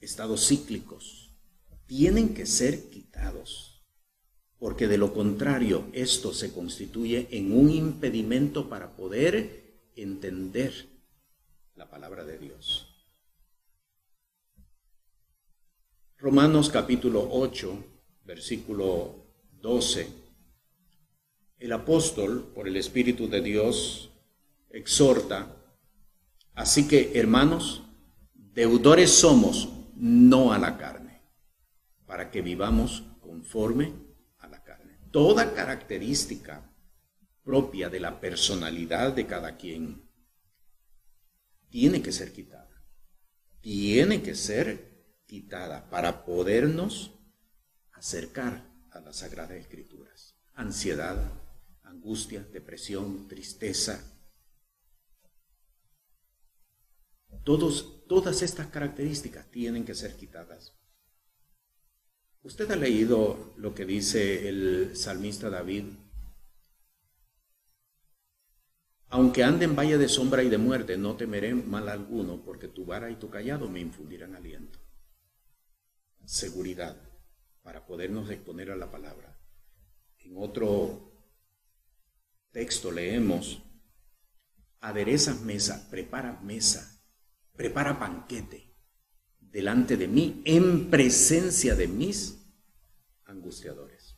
estados 0.00 0.46
cíclicos, 0.46 1.17
tienen 1.88 2.34
que 2.34 2.46
ser 2.46 2.88
quitados, 2.90 3.82
porque 4.60 4.86
de 4.86 4.96
lo 4.96 5.12
contrario 5.12 5.86
esto 5.92 6.32
se 6.32 6.52
constituye 6.52 7.26
en 7.32 7.52
un 7.52 7.70
impedimento 7.70 8.68
para 8.68 8.94
poder 8.94 9.80
entender 9.96 10.86
la 11.74 11.90
palabra 11.90 12.24
de 12.24 12.38
Dios. 12.38 12.86
Romanos 16.18 16.70
capítulo 16.70 17.28
8, 17.32 17.84
versículo 18.24 19.16
12. 19.60 20.08
El 21.58 21.72
apóstol, 21.72 22.52
por 22.54 22.68
el 22.68 22.76
Espíritu 22.76 23.28
de 23.28 23.40
Dios, 23.40 24.10
exhorta 24.70 25.58
Así 26.58 26.88
que, 26.88 27.12
hermanos, 27.14 27.84
deudores 28.34 29.12
somos, 29.12 29.68
no 29.94 30.52
a 30.52 30.58
la 30.58 30.76
carne, 30.76 30.97
para 32.18 32.32
que 32.32 32.42
vivamos 32.42 33.04
conforme 33.20 33.94
a 34.38 34.48
la 34.48 34.64
carne. 34.64 34.98
Toda 35.12 35.54
característica 35.54 36.68
propia 37.44 37.88
de 37.88 38.00
la 38.00 38.18
personalidad 38.18 39.12
de 39.12 39.24
cada 39.24 39.56
quien 39.56 40.10
tiene 41.70 42.02
que 42.02 42.10
ser 42.10 42.32
quitada. 42.32 42.84
Tiene 43.60 44.20
que 44.20 44.34
ser 44.34 45.22
quitada 45.26 45.88
para 45.90 46.24
podernos 46.24 47.12
acercar 47.92 48.68
a 48.90 48.98
las 48.98 49.18
Sagradas 49.18 49.56
Escrituras. 49.56 50.34
Ansiedad, 50.54 51.22
angustia, 51.84 52.42
depresión, 52.42 53.28
tristeza, 53.28 54.02
todas 57.44 58.42
estas 58.42 58.66
características 58.66 59.48
tienen 59.52 59.84
que 59.84 59.94
ser 59.94 60.16
quitadas. 60.16 60.77
Usted 62.48 62.70
ha 62.70 62.76
leído 62.76 63.52
lo 63.58 63.74
que 63.74 63.84
dice 63.84 64.48
el 64.48 64.96
salmista 64.96 65.50
David. 65.50 65.84
Aunque 69.10 69.44
ande 69.44 69.66
en 69.66 69.76
valle 69.76 69.98
de 69.98 70.08
sombra 70.08 70.42
y 70.42 70.48
de 70.48 70.56
muerte, 70.56 70.96
no 70.96 71.14
temeré 71.14 71.54
mal 71.54 71.90
alguno, 71.90 72.42
porque 72.42 72.66
tu 72.66 72.86
vara 72.86 73.10
y 73.10 73.16
tu 73.16 73.28
callado 73.28 73.68
me 73.68 73.80
infundirán 73.80 74.34
aliento. 74.34 74.78
Seguridad 76.24 76.96
para 77.62 77.84
podernos 77.84 78.30
exponer 78.30 78.70
a 78.70 78.76
la 78.76 78.90
palabra. 78.90 79.38
En 80.20 80.32
otro 80.38 81.12
texto 82.50 82.90
leemos, 82.90 83.62
aderezas 84.80 85.42
mesa, 85.42 85.86
prepara 85.90 86.40
mesa 86.40 86.98
prepara 87.54 87.92
banquete 87.94 88.72
delante 89.40 89.96
de 89.96 90.06
mí 90.06 90.42
en 90.44 90.90
presencia 90.90 91.74
de 91.74 91.88
mis 91.88 92.37
angustiadores. 93.28 94.16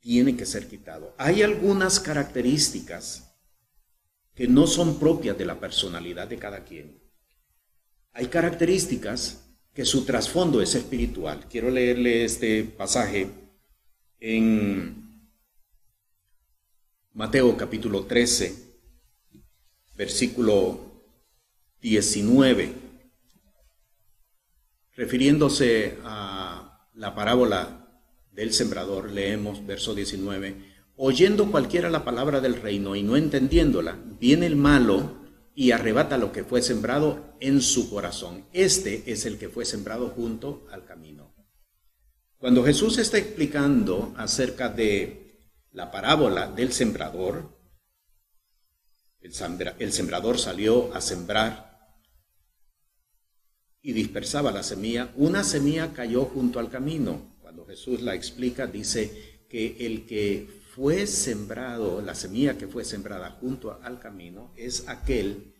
Tiene 0.00 0.36
que 0.36 0.44
ser 0.44 0.68
quitado. 0.68 1.14
Hay 1.16 1.42
algunas 1.42 1.98
características 1.98 3.34
que 4.34 4.46
no 4.48 4.66
son 4.66 4.98
propias 4.98 5.38
de 5.38 5.46
la 5.46 5.58
personalidad 5.58 6.28
de 6.28 6.38
cada 6.38 6.64
quien. 6.64 7.00
Hay 8.12 8.26
características 8.26 9.44
que 9.72 9.84
su 9.84 10.04
trasfondo 10.04 10.60
es 10.60 10.74
espiritual. 10.74 11.46
Quiero 11.48 11.70
leerle 11.70 12.24
este 12.24 12.64
pasaje 12.64 13.28
en 14.20 15.30
Mateo 17.12 17.56
capítulo 17.56 18.04
13, 18.04 18.54
versículo 19.96 20.80
19, 21.80 22.83
refiriéndose 24.96 25.98
a 26.04 26.88
la 26.94 27.14
parábola 27.14 28.00
del 28.32 28.52
sembrador, 28.52 29.10
leemos 29.10 29.64
verso 29.66 29.94
19, 29.94 30.56
oyendo 30.96 31.50
cualquiera 31.50 31.90
la 31.90 32.04
palabra 32.04 32.40
del 32.40 32.60
reino 32.60 32.96
y 32.96 33.02
no 33.02 33.16
entendiéndola, 33.16 33.98
viene 34.20 34.46
el 34.46 34.56
malo 34.56 35.24
y 35.54 35.70
arrebata 35.70 36.18
lo 36.18 36.32
que 36.32 36.44
fue 36.44 36.62
sembrado 36.62 37.34
en 37.40 37.60
su 37.60 37.90
corazón. 37.90 38.44
Este 38.52 39.04
es 39.06 39.24
el 39.24 39.38
que 39.38 39.48
fue 39.48 39.64
sembrado 39.64 40.08
junto 40.08 40.66
al 40.72 40.84
camino. 40.84 41.32
Cuando 42.38 42.64
Jesús 42.64 42.98
está 42.98 43.18
explicando 43.18 44.12
acerca 44.16 44.68
de 44.68 45.48
la 45.72 45.90
parábola 45.90 46.48
del 46.48 46.72
sembrador, 46.72 47.54
el 49.20 49.92
sembrador 49.92 50.38
salió 50.38 50.92
a 50.94 51.00
sembrar 51.00 51.63
y 53.84 53.92
dispersaba 53.92 54.50
la 54.50 54.62
semilla. 54.62 55.12
Una 55.14 55.44
semilla 55.44 55.92
cayó 55.92 56.24
junto 56.24 56.58
al 56.58 56.70
camino. 56.70 57.36
Cuando 57.40 57.66
Jesús 57.66 58.00
la 58.00 58.14
explica, 58.14 58.66
dice 58.66 59.44
que 59.48 59.76
el 59.86 60.06
que 60.06 60.48
fue 60.74 61.06
sembrado, 61.06 62.00
la 62.00 62.16
semilla 62.16 62.58
que 62.58 62.66
fue 62.66 62.84
sembrada 62.84 63.30
junto 63.40 63.78
al 63.82 64.00
camino, 64.00 64.52
es 64.56 64.88
aquel 64.88 65.54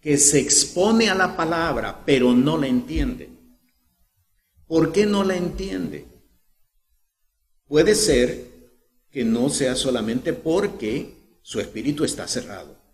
que 0.00 0.16
se 0.16 0.40
expone 0.40 1.10
a 1.10 1.14
la 1.14 1.36
palabra, 1.36 2.02
pero 2.04 2.32
no 2.32 2.56
la 2.56 2.66
entiende. 2.66 3.28
¿Por 4.66 4.90
qué 4.90 5.06
no 5.06 5.22
la 5.22 5.36
entiende? 5.36 6.06
Puede 7.68 7.94
ser 7.94 8.72
que 9.10 9.22
no 9.24 9.50
sea 9.50 9.76
solamente 9.76 10.32
porque 10.32 11.38
su 11.42 11.60
espíritu 11.60 12.04
está 12.04 12.26
cerrado 12.26 12.86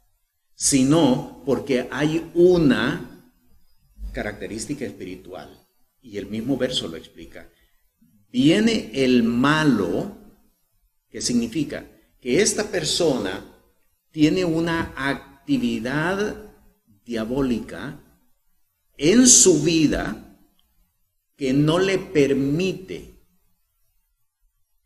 sino 0.62 1.42
porque 1.44 1.88
hay 1.90 2.30
una 2.34 3.11
característica 4.12 4.84
espiritual. 4.84 5.66
Y 6.00 6.18
el 6.18 6.26
mismo 6.26 6.56
verso 6.56 6.88
lo 6.88 6.96
explica. 6.96 7.48
Viene 8.30 8.90
el 8.94 9.22
malo, 9.22 10.16
que 11.08 11.20
significa 11.20 11.86
que 12.20 12.40
esta 12.40 12.70
persona 12.70 13.44
tiene 14.10 14.44
una 14.44 14.92
actividad 14.96 16.50
diabólica 17.04 18.00
en 18.96 19.26
su 19.26 19.62
vida 19.62 20.38
que 21.36 21.52
no 21.52 21.78
le 21.78 21.98
permite 21.98 23.14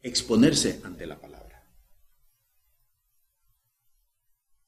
exponerse 0.01 0.81
ante 0.85 1.07
la 1.07 1.21
palabra. 1.21 1.37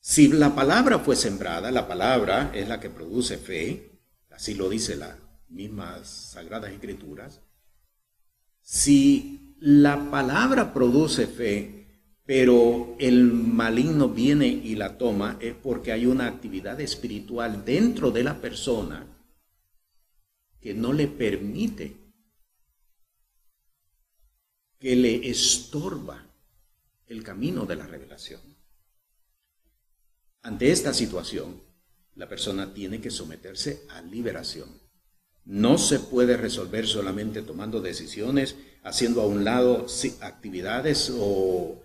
Si 0.00 0.28
la 0.28 0.54
palabra 0.54 0.98
fue 0.98 1.16
sembrada, 1.16 1.70
la 1.70 1.86
palabra 1.86 2.50
es 2.54 2.68
la 2.68 2.80
que 2.80 2.90
produce 2.90 3.38
fe, 3.38 3.97
así 4.38 4.54
lo 4.54 4.68
dice 4.68 4.94
las 4.94 5.16
mismas 5.48 6.06
Sagradas 6.06 6.70
Escrituras, 6.70 7.40
si 8.60 9.56
la 9.58 10.12
palabra 10.12 10.72
produce 10.72 11.26
fe, 11.26 12.12
pero 12.24 12.94
el 13.00 13.24
maligno 13.24 14.08
viene 14.10 14.46
y 14.46 14.76
la 14.76 14.96
toma, 14.96 15.38
es 15.40 15.54
porque 15.54 15.90
hay 15.90 16.06
una 16.06 16.28
actividad 16.28 16.80
espiritual 16.80 17.64
dentro 17.64 18.12
de 18.12 18.22
la 18.22 18.40
persona 18.40 19.08
que 20.60 20.72
no 20.72 20.92
le 20.92 21.08
permite, 21.08 21.96
que 24.78 24.94
le 24.94 25.28
estorba 25.28 26.24
el 27.08 27.24
camino 27.24 27.66
de 27.66 27.74
la 27.74 27.88
revelación. 27.88 28.40
Ante 30.42 30.70
esta 30.70 30.94
situación, 30.94 31.67
la 32.18 32.28
persona 32.28 32.74
tiene 32.74 33.00
que 33.00 33.12
someterse 33.12 33.84
a 33.90 34.02
liberación. 34.02 34.68
No 35.44 35.78
se 35.78 36.00
puede 36.00 36.36
resolver 36.36 36.86
solamente 36.86 37.42
tomando 37.42 37.80
decisiones, 37.80 38.56
haciendo 38.82 39.22
a 39.22 39.26
un 39.26 39.44
lado 39.44 39.86
actividades 40.20 41.12
o, 41.16 41.80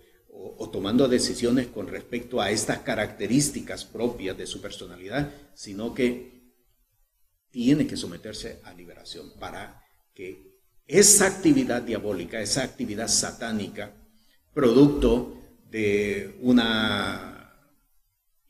tomando 0.72 1.06
decisiones 1.06 1.68
con 1.68 1.86
respecto 1.86 2.40
a 2.40 2.50
estas 2.50 2.80
características 2.80 3.84
propias 3.84 4.36
de 4.36 4.48
su 4.48 4.60
personalidad, 4.60 5.32
sino 5.54 5.94
que 5.94 6.52
tiene 7.50 7.86
que 7.86 7.96
someterse 7.96 8.60
a 8.64 8.74
liberación 8.74 9.32
para 9.38 9.80
que 10.12 10.58
esa 10.86 11.28
actividad 11.28 11.82
diabólica, 11.82 12.40
esa 12.40 12.64
actividad 12.64 13.06
satánica, 13.06 13.94
producto 14.52 15.40
de 15.70 16.36
una 16.42 17.52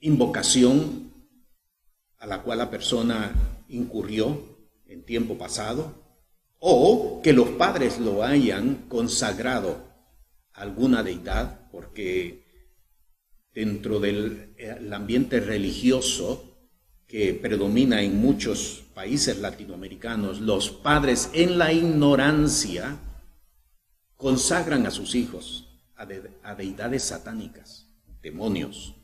invocación 0.01 1.03
a 2.24 2.26
la 2.26 2.40
cual 2.40 2.56
la 2.56 2.70
persona 2.70 3.32
incurrió 3.68 4.56
en 4.87 5.04
tiempo 5.04 5.37
pasado, 5.37 5.92
o 6.58 7.20
que 7.22 7.34
los 7.34 7.50
padres 7.50 7.98
lo 7.98 8.24
hayan 8.24 8.87
consagrado 8.88 9.76
a 10.54 10.62
alguna 10.62 11.02
deidad, 11.02 11.68
porque 11.70 12.46
dentro 13.52 14.00
del 14.00 14.56
ambiente 14.90 15.38
religioso 15.38 16.72
que 17.06 17.34
predomina 17.34 18.00
en 18.00 18.16
muchos 18.16 18.84
países 18.94 19.38
latinoamericanos, 19.40 20.40
los 20.40 20.70
padres 20.70 21.28
en 21.34 21.58
la 21.58 21.74
ignorancia 21.74 22.96
consagran 24.16 24.87
a 24.87 24.90
sus 24.90 25.14
hijos 25.14 25.68
a, 25.94 26.54
deidades 26.54 27.02
satánicas, 27.02 27.87
demonios, 28.22 28.94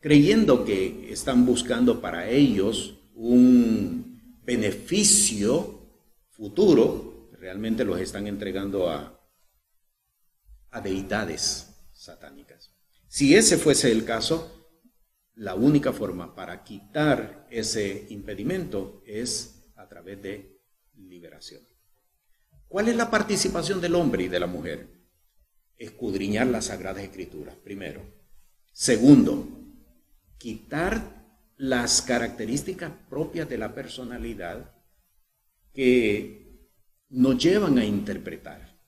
creyendo 0.00 0.64
que 0.64 1.12
están 1.12 1.44
buscando 1.44 2.00
para 2.00 2.28
ellos 2.28 2.98
un 3.14 4.38
beneficio 4.44 5.80
futuro, 6.30 7.30
realmente 7.38 7.84
los 7.84 8.00
están 8.00 8.26
entregando 8.26 8.90
a, 8.90 9.20
a 10.70 10.80
deidades 10.80 11.68
satánicas. 11.92 12.72
Si 13.08 13.34
ese 13.34 13.58
fuese 13.58 13.90
el 13.90 14.04
caso, 14.04 14.68
la 15.34 15.54
única 15.54 15.92
forma 15.92 16.34
para 16.34 16.64
quitar 16.64 17.46
ese 17.50 18.06
impedimento 18.10 19.02
es 19.06 19.70
a 19.76 19.88
través 19.88 20.22
de 20.22 20.60
liberación. 20.94 21.62
¿Cuál 22.68 22.88
es 22.88 22.96
la 22.96 23.10
participación 23.10 23.80
del 23.80 23.94
hombre 23.94 24.24
y 24.24 24.28
de 24.28 24.40
la 24.40 24.46
mujer? 24.46 24.98
escudriñar 25.78 26.48
las 26.48 26.66
Sagradas 26.66 27.04
Escrituras, 27.04 27.54
primero. 27.56 28.02
Segundo, 28.72 29.57
quitar 30.38 31.18
las 31.56 32.02
características 32.02 32.92
propias 33.10 33.48
de 33.48 33.58
la 33.58 33.74
personalidad 33.74 34.72
que 35.72 36.68
nos 37.10 37.42
llevan 37.42 37.78
a 37.78 37.84
interpretar 37.84 38.78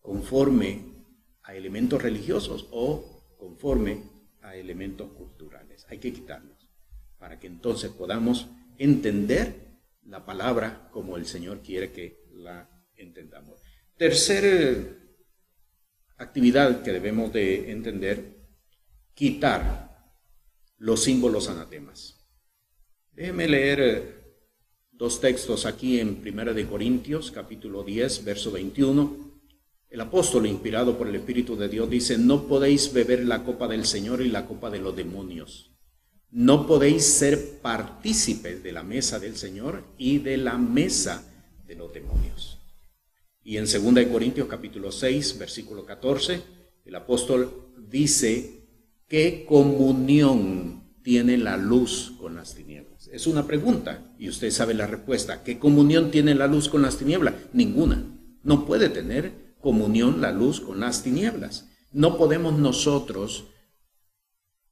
conforme 0.00 1.04
a 1.42 1.54
elementos 1.54 2.02
religiosos 2.02 2.68
o 2.72 3.36
conforme 3.38 4.02
a 4.42 4.56
elementos 4.56 5.12
culturales. 5.12 5.86
Hay 5.88 5.98
que 5.98 6.12
quitarlos 6.12 6.68
para 7.18 7.38
que 7.38 7.46
entonces 7.46 7.90
podamos 7.90 8.48
entender 8.78 9.78
la 10.04 10.24
palabra 10.24 10.88
como 10.90 11.16
el 11.16 11.26
Señor 11.26 11.60
quiere 11.62 11.92
que 11.92 12.24
la 12.32 12.68
entendamos. 12.96 13.60
Tercer 13.96 14.98
actividad 16.16 16.82
que 16.82 16.92
debemos 16.92 17.32
de 17.32 17.70
entender, 17.70 18.48
quitar 19.14 19.89
los 20.80 21.02
símbolos 21.02 21.48
anatemas. 21.48 22.16
Déjeme 23.12 23.46
leer 23.46 23.80
eh, 23.80 24.14
dos 24.92 25.20
textos 25.20 25.66
aquí 25.66 26.00
en 26.00 26.22
1 26.26 26.54
de 26.54 26.66
Corintios, 26.66 27.30
capítulo 27.30 27.84
10, 27.84 28.24
verso 28.24 28.50
21. 28.50 29.30
El 29.90 30.00
apóstol, 30.00 30.46
inspirado 30.46 30.96
por 30.96 31.06
el 31.06 31.16
Espíritu 31.16 31.54
de 31.54 31.68
Dios, 31.68 31.90
dice, 31.90 32.16
no 32.16 32.46
podéis 32.46 32.94
beber 32.94 33.26
la 33.26 33.44
copa 33.44 33.68
del 33.68 33.84
Señor 33.84 34.22
y 34.22 34.30
la 34.30 34.46
copa 34.46 34.70
de 34.70 34.78
los 34.78 34.96
demonios. 34.96 35.70
No 36.30 36.66
podéis 36.66 37.04
ser 37.04 37.58
partícipes 37.60 38.62
de 38.62 38.72
la 38.72 38.82
mesa 38.82 39.18
del 39.18 39.36
Señor 39.36 39.84
y 39.98 40.18
de 40.18 40.38
la 40.38 40.56
mesa 40.56 41.30
de 41.66 41.74
los 41.74 41.92
demonios. 41.92 42.58
Y 43.42 43.58
en 43.58 43.64
2 43.64 44.06
Corintios 44.10 44.48
capítulo 44.48 44.90
6, 44.90 45.38
versículo 45.38 45.84
14, 45.84 46.40
el 46.86 46.94
apóstol 46.94 47.74
dice, 47.76 48.59
¿qué 49.10 49.44
comunión 49.46 50.84
tiene 51.02 51.36
la 51.36 51.58
luz 51.58 52.14
con 52.18 52.36
las 52.36 52.54
tinieblas? 52.54 53.08
Es 53.12 53.26
una 53.26 53.46
pregunta 53.46 54.14
y 54.18 54.28
usted 54.28 54.50
sabe 54.50 54.72
la 54.72 54.86
respuesta. 54.86 55.42
¿Qué 55.42 55.58
comunión 55.58 56.10
tiene 56.10 56.34
la 56.34 56.46
luz 56.46 56.68
con 56.68 56.80
las 56.80 56.96
tinieblas? 56.96 57.34
Ninguna. 57.52 58.02
No 58.44 58.64
puede 58.64 58.88
tener 58.88 59.56
comunión 59.60 60.22
la 60.22 60.30
luz 60.30 60.60
con 60.60 60.80
las 60.80 61.02
tinieblas. 61.02 61.68
No 61.92 62.16
podemos 62.16 62.56
nosotros 62.58 63.48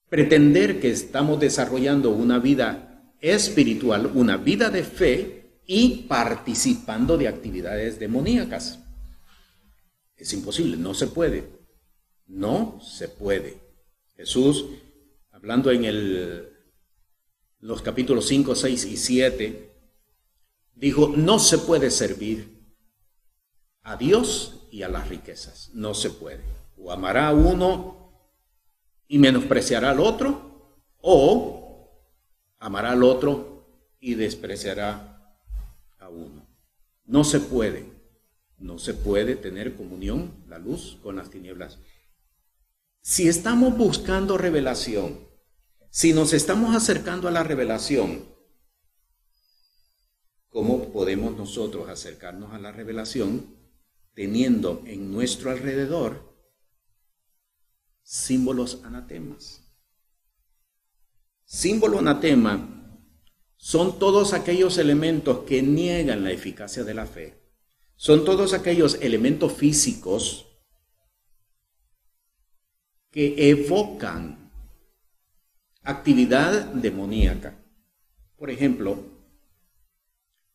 pretender 0.09 0.81
que 0.81 0.91
estamos 0.91 1.41
desarrollando 1.41 2.11
una 2.11 2.39
vida 2.39 3.13
espiritual, 3.21 4.13
una 4.15 4.37
vida 4.37 4.71
de 4.71 4.85
fe, 4.85 5.35
y 5.71 6.07
participando 6.09 7.19
de 7.19 7.29
actividades 7.29 7.99
demoníacas. 7.99 8.79
Es 10.17 10.33
imposible, 10.33 10.79
no 10.79 10.95
se 10.95 11.09
puede. 11.09 11.51
No 12.27 12.81
se 12.81 13.09
puede. 13.09 13.68
Jesús, 14.19 14.67
hablando 15.31 15.71
en 15.71 15.87
el, 15.87 16.53
los 17.61 17.81
capítulos 17.81 18.27
5, 18.27 18.55
6 18.55 18.85
y 18.85 18.97
7, 18.99 19.73
dijo, 20.75 21.09
no 21.17 21.39
se 21.39 21.57
puede 21.57 21.91
servir 21.91 22.59
a 23.83 23.97
Dios 23.97 24.67
y 24.71 24.83
a 24.83 24.91
las 24.91 25.09
riquezas. 25.09 25.71
No 25.73 25.95
se 25.95 26.11
puede. 26.11 26.43
O 26.77 26.93
amará 26.93 27.29
a 27.29 27.33
uno 27.33 28.13
y 29.09 29.19
menospreciará 29.19 29.93
al 29.93 30.01
otro, 30.01 30.75
o 31.01 31.89
amará 32.59 32.93
al 32.93 33.03
otro 33.03 33.65
y 34.01 34.15
despreciará 34.15 35.19
uno. 36.11 36.47
No 37.07 37.25
se 37.25 37.41
puede, 37.41 37.87
no 38.59 38.79
se 38.79 38.95
puede 38.95 39.37
tener 39.37 39.75
comunión, 39.75 40.33
la 40.49 40.59
luz, 40.59 40.99
con 41.03 41.17
las 41.17 41.31
tinieblas. 41.31 41.79
Si 43.01 43.29
estamos 43.29 43.77
buscando 43.77 44.37
revelación, 44.37 45.29
si 45.91 46.13
nos 46.13 46.33
estamos 46.33 46.77
acercando 46.77 47.29
a 47.29 47.31
la 47.31 47.43
revelación, 47.43 48.27
¿cómo 50.49 50.93
podemos 50.93 51.37
nosotros 51.37 51.89
acercarnos 51.89 52.53
a 52.53 52.59
la 52.59 52.73
revelación 52.73 53.57
teniendo 54.15 54.83
en 54.87 55.11
nuestro 55.13 55.51
alrededor 55.51 56.37
símbolos 58.03 58.83
anatemas? 58.85 59.63
Símbolo 61.45 61.99
anatema 61.99 62.75
son 63.57 63.99
todos 63.99 64.35
aquellos 64.35 64.79
elementos 64.79 65.45
que 65.47 65.63
niegan 65.63 66.23
la 66.23 66.31
eficacia 66.31 66.85
de 66.85 66.95
la 66.95 67.07
fe. 67.07 67.43
Son 67.97 68.25
todos 68.25 68.53
aquellos 68.53 68.99
elementos 69.01 69.53
físicos 69.53 70.48
que 73.19 73.51
evocan 73.51 74.49
actividad 75.83 76.67
demoníaca. 76.67 77.53
Por 78.37 78.49
ejemplo, 78.49 79.03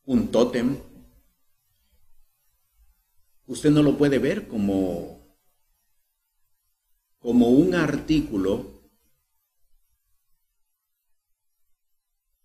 un 0.06 0.32
tótem. 0.32 0.78
Usted 3.47 3.69
no 3.69 3.84
lo 3.84 3.97
puede 3.97 4.17
ver 4.17 4.47
como, 4.47 5.38
como 7.19 7.49
un 7.49 7.76
artículo 7.76 8.71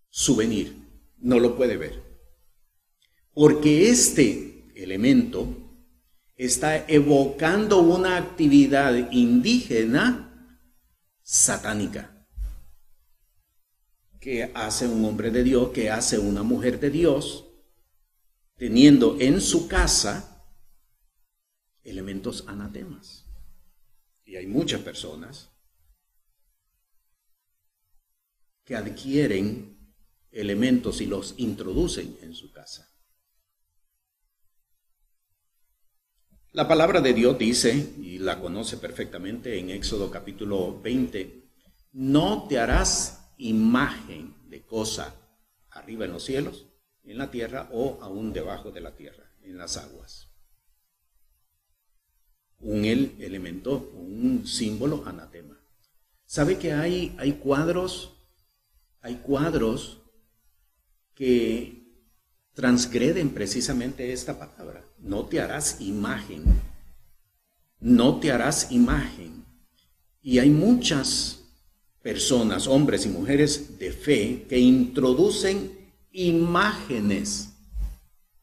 souvenir, 0.09 0.75
no 1.19 1.39
lo 1.39 1.55
puede 1.55 1.77
ver. 1.77 2.03
Porque 3.33 3.89
este 3.89 4.69
elemento 4.75 5.68
está 6.39 6.85
evocando 6.87 7.79
una 7.79 8.15
actividad 8.15 9.11
indígena 9.11 10.55
satánica 11.21 12.25
que 14.21 14.49
hace 14.55 14.87
un 14.87 15.03
hombre 15.03 15.31
de 15.31 15.43
Dios, 15.43 15.71
que 15.71 15.91
hace 15.91 16.17
una 16.17 16.41
mujer 16.41 16.79
de 16.79 16.91
Dios, 16.91 17.45
teniendo 18.55 19.17
en 19.19 19.41
su 19.41 19.67
casa 19.67 20.45
elementos 21.83 22.45
anatemas. 22.47 23.25
Y 24.23 24.37
hay 24.37 24.47
muchas 24.47 24.79
personas 24.79 25.51
que 28.63 28.77
adquieren 28.77 29.93
elementos 30.31 31.01
y 31.01 31.05
los 31.05 31.33
introducen 31.37 32.17
en 32.21 32.33
su 32.33 32.53
casa. 32.53 32.88
La 36.51 36.67
palabra 36.67 36.99
de 36.99 37.13
Dios 37.13 37.37
dice, 37.37 37.93
y 38.01 38.17
la 38.17 38.39
conoce 38.39 38.77
perfectamente 38.77 39.59
en 39.59 39.69
Éxodo 39.69 40.09
capítulo 40.09 40.81
20, 40.81 41.43
no 41.91 42.47
te 42.47 42.57
harás 42.57 43.35
imagen 43.37 44.33
de 44.49 44.65
cosa 44.65 45.13
arriba 45.69 46.05
en 46.05 46.11
los 46.11 46.23
cielos, 46.23 46.65
en 47.03 47.19
la 47.19 47.29
tierra 47.29 47.69
o 47.71 47.99
aún 48.01 48.33
debajo 48.33 48.71
de 48.71 48.81
la 48.81 48.95
tierra, 48.95 49.31
en 49.43 49.59
las 49.59 49.77
aguas. 49.77 50.31
Un 52.57 52.83
elemento, 52.83 53.91
un 53.93 54.47
símbolo 54.47 55.03
anatema. 55.05 55.55
¿Sabe 56.25 56.57
que 56.57 56.73
hay, 56.73 57.15
hay 57.19 57.33
cuadros, 57.33 58.15
hay 59.01 59.17
cuadros 59.17 60.01
que 61.13 61.78
transgreden 62.59 63.29
precisamente 63.29 64.11
esta 64.11 64.37
palabra? 64.37 64.83
No 64.97 65.23
te 65.23 65.39
harás 65.39 65.79
imagen, 65.79 66.43
no 67.79 68.19
te 68.19 68.33
harás 68.33 68.69
imagen. 68.69 69.45
Y 70.21 70.39
hay 70.39 70.49
muchas 70.49 71.39
personas, 72.01 72.67
hombres 72.67 73.05
y 73.05 73.09
mujeres 73.09 73.79
de 73.79 73.93
fe, 73.93 74.45
que 74.49 74.59
introducen 74.59 75.71
imágenes 76.11 77.53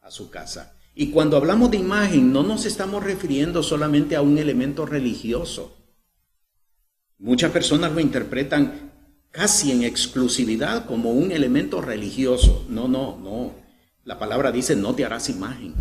a 0.01 0.09
su 0.09 0.31
casa. 0.31 0.73
Y 0.95 1.11
cuando 1.11 1.37
hablamos 1.37 1.69
de 1.69 1.77
imagen, 1.77 2.33
no 2.33 2.41
nos 2.41 2.65
estamos 2.65 3.03
refiriendo 3.03 3.61
solamente 3.61 4.15
a 4.15 4.23
un 4.23 4.39
elemento 4.39 4.87
religioso. 4.87 5.77
Muchas 7.19 7.51
personas 7.51 7.91
lo 7.91 7.99
interpretan 7.99 8.91
casi 9.29 9.71
en 9.71 9.83
exclusividad 9.83 10.87
como 10.87 11.11
un 11.11 11.31
elemento 11.31 11.81
religioso. 11.81 12.65
No, 12.67 12.87
no, 12.87 13.15
no. 13.19 13.66
La 14.07 14.17
palabra 14.17 14.53
dice, 14.53 14.73
no 14.73 14.95
te 14.95 15.03
harás 15.03 15.27
imagen. 15.27 15.75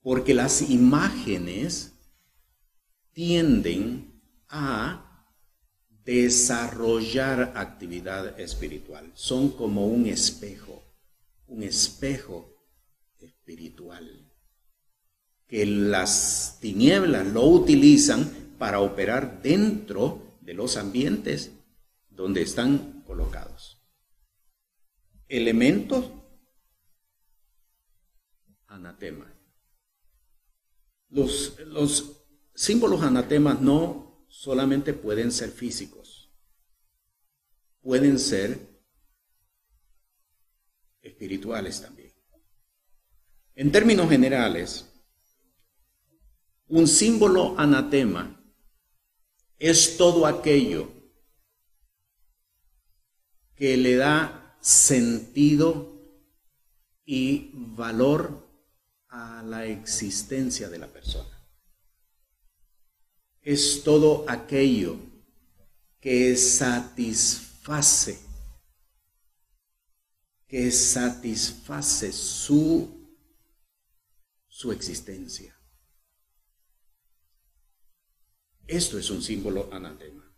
Porque 0.00 0.32
las 0.32 0.62
imágenes 0.70 1.92
tienden 3.12 4.22
a 4.48 5.28
desarrollar 6.02 7.52
actividad 7.56 8.40
espiritual. 8.40 9.12
Son 9.12 9.50
como 9.50 9.86
un 9.86 10.06
espejo, 10.06 10.82
un 11.46 11.62
espejo 11.62 12.56
espiritual, 13.20 14.32
que 15.46 15.66
las 15.66 16.56
tinieblas 16.58 17.26
lo 17.26 17.44
utilizan 17.44 18.24
para 18.58 18.80
operar 18.80 19.42
dentro 19.42 20.38
de 20.40 20.54
los 20.54 20.78
ambientes 20.78 21.50
donde 22.08 22.40
están 22.40 23.02
colocados. 23.06 23.71
Elementos 25.32 26.10
anatema. 28.66 29.34
Los, 31.08 31.58
los 31.60 32.26
símbolos 32.54 33.00
anatemas 33.00 33.58
no 33.58 34.26
solamente 34.28 34.92
pueden 34.92 35.32
ser 35.32 35.50
físicos, 35.50 36.30
pueden 37.80 38.18
ser 38.18 38.78
espirituales 41.00 41.80
también. 41.80 42.12
En 43.54 43.72
términos 43.72 44.10
generales, 44.10 44.86
un 46.66 46.86
símbolo 46.86 47.58
anatema 47.58 48.38
es 49.58 49.96
todo 49.96 50.26
aquello 50.26 50.92
que 53.54 53.78
le 53.78 53.96
da 53.96 54.41
sentido 54.62 56.00
y 57.04 57.50
valor 57.52 58.48
a 59.08 59.42
la 59.42 59.66
existencia 59.66 60.70
de 60.70 60.78
la 60.78 60.86
persona 60.86 61.42
es 63.42 63.82
todo 63.82 64.24
aquello 64.28 64.96
que 66.00 66.36
satisface, 66.36 68.18
que 70.46 70.70
satisface 70.70 72.12
su, 72.12 73.18
su 74.46 74.72
existencia. 74.72 75.58
Esto 78.66 78.98
es 78.98 79.10
un 79.10 79.22
símbolo 79.22 79.68
anatema. 79.72 80.31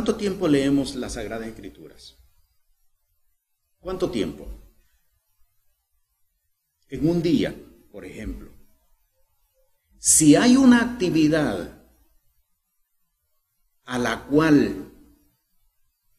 ¿Cuánto 0.00 0.16
tiempo 0.16 0.48
leemos 0.48 0.94
las 0.94 1.12
Sagradas 1.12 1.46
Escrituras? 1.46 2.16
¿Cuánto 3.80 4.10
tiempo? 4.10 4.48
en 6.88 7.06
un 7.06 7.20
día, 7.20 7.54
por 7.92 8.06
ejemplo, 8.06 8.50
si 9.98 10.36
hay 10.36 10.56
una 10.56 10.80
actividad 10.80 11.86
a 13.84 13.98
la 13.98 14.24
cual 14.24 14.90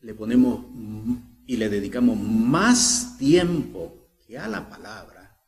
le 0.01 0.13
ponemos 0.13 0.63
y 1.47 1.57
le 1.57 1.67
dedicamos 1.67 2.19
más 2.19 3.17
tiempo 3.17 4.11
que 4.27 4.37
a 4.37 4.47
la 4.47 4.69
palabra, 4.69 5.43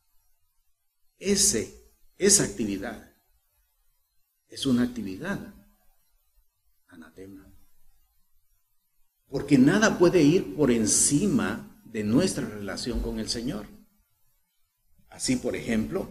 ese, 1.19 1.93
esa 2.17 2.46
actividad 2.46 3.15
es 4.48 4.65
una 4.65 4.82
actividad 4.82 5.54
anatema. 6.88 7.43
Porque 9.34 9.58
nada 9.58 9.98
puede 9.98 10.22
ir 10.22 10.54
por 10.54 10.69
encima 10.69 11.82
de 11.86 12.04
nuestra 12.04 12.48
relación 12.48 13.00
con 13.00 13.17
el 13.17 13.30
Señor. 13.30 13.65
Así, 15.10 15.38
por 15.38 15.56
ejemplo, 15.56 16.08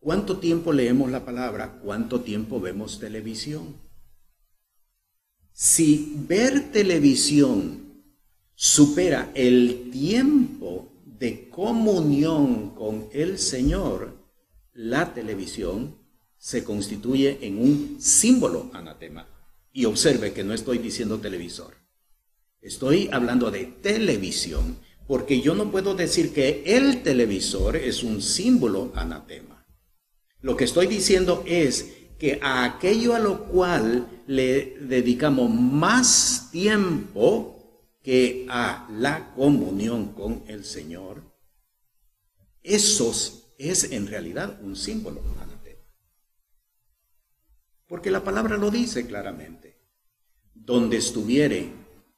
¿cuánto 0.00 0.36
tiempo 0.36 0.74
leemos 0.74 1.10
la 1.10 1.24
palabra? 1.24 1.80
¿Cuánto 1.82 2.20
tiempo 2.20 2.60
vemos 2.60 3.00
televisión? 3.00 3.74
Si 5.50 6.14
ver 6.28 6.70
televisión 6.70 8.04
supera 8.54 9.32
el 9.34 9.88
tiempo 9.90 10.92
de 11.06 11.48
comunión 11.48 12.74
con 12.74 13.08
el 13.14 13.38
Señor, 13.38 14.14
la 14.74 15.14
televisión 15.14 15.96
se 16.36 16.62
constituye 16.64 17.38
en 17.46 17.62
un 17.62 17.96
símbolo 17.98 18.68
anatema. 18.74 19.26
Y 19.72 19.84
observe 19.84 20.32
que 20.32 20.44
no 20.44 20.54
estoy 20.54 20.78
diciendo 20.78 21.20
televisor. 21.20 21.74
Estoy 22.60 23.08
hablando 23.12 23.50
de 23.50 23.66
televisión 23.66 24.78
porque 25.06 25.40
yo 25.40 25.54
no 25.54 25.70
puedo 25.70 25.94
decir 25.94 26.32
que 26.32 26.62
el 26.64 27.02
televisor 27.02 27.76
es 27.76 28.02
un 28.02 28.22
símbolo 28.22 28.92
anatema. 28.94 29.66
Lo 30.40 30.56
que 30.56 30.64
estoy 30.64 30.86
diciendo 30.86 31.42
es 31.46 31.96
que 32.18 32.38
a 32.42 32.64
aquello 32.64 33.14
a 33.14 33.18
lo 33.18 33.46
cual 33.46 34.06
le 34.26 34.76
dedicamos 34.80 35.50
más 35.50 36.50
tiempo 36.52 37.60
que 38.02 38.46
a 38.48 38.88
la 38.92 39.32
comunión 39.34 40.12
con 40.12 40.44
el 40.46 40.64
Señor, 40.64 41.22
eso 42.62 43.12
es 43.58 43.84
en 43.90 44.06
realidad 44.06 44.60
un 44.62 44.76
símbolo 44.76 45.20
anatema. 45.42 45.59
Porque 47.90 48.12
la 48.12 48.22
palabra 48.22 48.56
lo 48.56 48.70
dice 48.70 49.04
claramente. 49.04 49.76
Donde 50.54 50.96
estuviere 50.96 51.72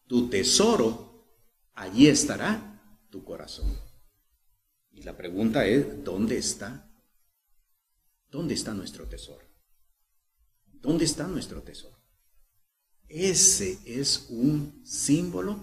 tu 0.06 0.28
tesoro, 0.28 1.24
allí 1.72 2.08
estará 2.08 3.06
tu 3.08 3.24
corazón. 3.24 3.74
Y 4.90 5.00
la 5.02 5.16
pregunta 5.16 5.64
es, 5.64 6.04
¿dónde 6.04 6.36
está? 6.36 6.92
¿Dónde 8.30 8.52
está 8.52 8.74
nuestro 8.74 9.06
tesoro? 9.06 9.46
¿Dónde 10.74 11.06
está 11.06 11.26
nuestro 11.26 11.62
tesoro? 11.62 11.96
Ese 13.08 13.78
es 13.86 14.26
un 14.28 14.82
símbolo 14.84 15.58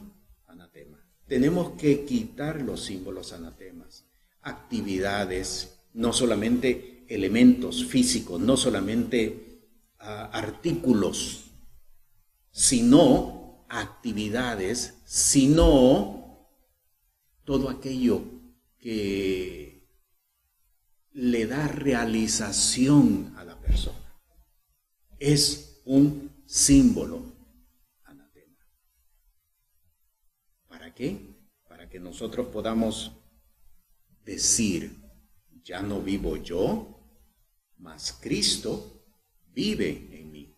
anatema. 0.47 1.07
Tenemos 1.27 1.77
que 1.79 2.03
quitar 2.05 2.63
los 2.63 2.83
símbolos 2.83 3.31
anatemas, 3.31 4.07
actividades, 4.41 5.81
no 5.93 6.13
solamente 6.13 7.05
elementos 7.07 7.85
físicos, 7.85 8.41
no 8.41 8.57
solamente 8.57 9.48
artículos, 9.99 11.51
sino 12.51 13.65
actividades, 13.69 15.01
sino 15.05 16.47
todo 17.43 17.69
aquello 17.69 18.21
que 18.77 19.87
le 21.11 21.45
da 21.47 21.67
realización 21.67 23.33
a 23.37 23.43
la 23.43 23.59
persona. 23.59 23.97
Es 25.19 25.81
un 25.85 26.43
símbolo 26.45 27.23
anatema. 28.03 28.57
qué? 30.95 31.35
Para 31.67 31.89
que 31.89 31.99
nosotros 31.99 32.47
podamos 32.47 33.11
decir, 34.25 34.95
ya 35.63 35.81
no 35.81 36.01
vivo 36.01 36.37
yo, 36.37 36.99
mas 37.77 38.13
Cristo 38.13 38.98
vive 39.59 40.07
en 40.13 40.31
mí. 40.31 40.57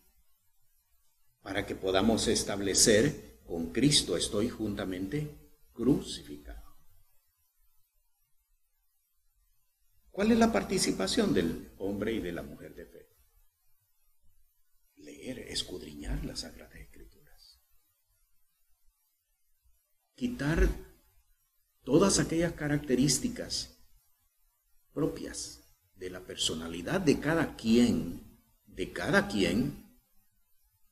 Para 1.42 1.66
que 1.66 1.76
podamos 1.76 2.28
establecer, 2.28 3.40
con 3.48 3.72
Cristo 3.72 4.16
estoy 4.16 4.48
juntamente 4.50 5.18
crucificado. 5.74 6.76
¿Cuál 10.12 10.32
es 10.32 10.38
la 10.38 10.52
participación 10.52 11.34
del 11.34 11.72
hombre 11.80 12.14
y 12.14 12.20
de 12.20 12.32
la 12.32 12.44
mujer 12.44 12.76
de 12.76 12.86
fe? 12.86 13.10
Leer, 14.98 15.40
escudriñar 15.40 16.24
las 16.24 16.42
Sagradas 16.42 16.76
Escrituras. 16.76 17.60
Quitar 20.14 20.70
todas 21.84 22.20
aquellas 22.20 22.54
características 22.54 23.80
propias 24.94 25.64
de 25.96 26.12
la 26.12 26.20
personalidad 26.20 27.02
de 27.02 27.20
cada 27.20 27.56
quien, 27.56 28.31
de 28.76 28.92
cada 28.92 29.28
quien, 29.28 30.00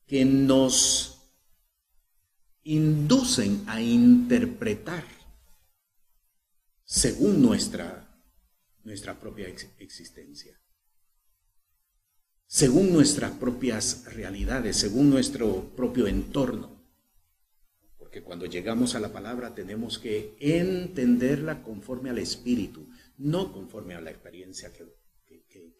que 0.06 0.24
nos 0.24 1.18
inducen 2.62 3.64
a 3.66 3.80
interpretar 3.80 5.04
según 6.84 7.40
nuestra 7.40 8.10
nuestra 8.84 9.18
propia 9.18 9.48
existencia. 9.78 10.58
Según 12.46 12.92
nuestras 12.92 13.32
propias 13.32 14.04
realidades, 14.12 14.76
según 14.76 15.10
nuestro 15.10 15.74
propio 15.76 16.06
entorno. 16.06 16.84
Porque 17.96 18.22
cuando 18.22 18.46
llegamos 18.46 18.94
a 18.94 19.00
la 19.00 19.12
palabra 19.12 19.54
tenemos 19.54 19.98
que 19.98 20.34
entenderla 20.40 21.62
conforme 21.62 22.10
al 22.10 22.18
Espíritu, 22.18 22.88
no 23.18 23.52
conforme 23.52 23.94
a 23.94 24.00
la 24.00 24.10
experiencia 24.10 24.72
que, 24.72 24.98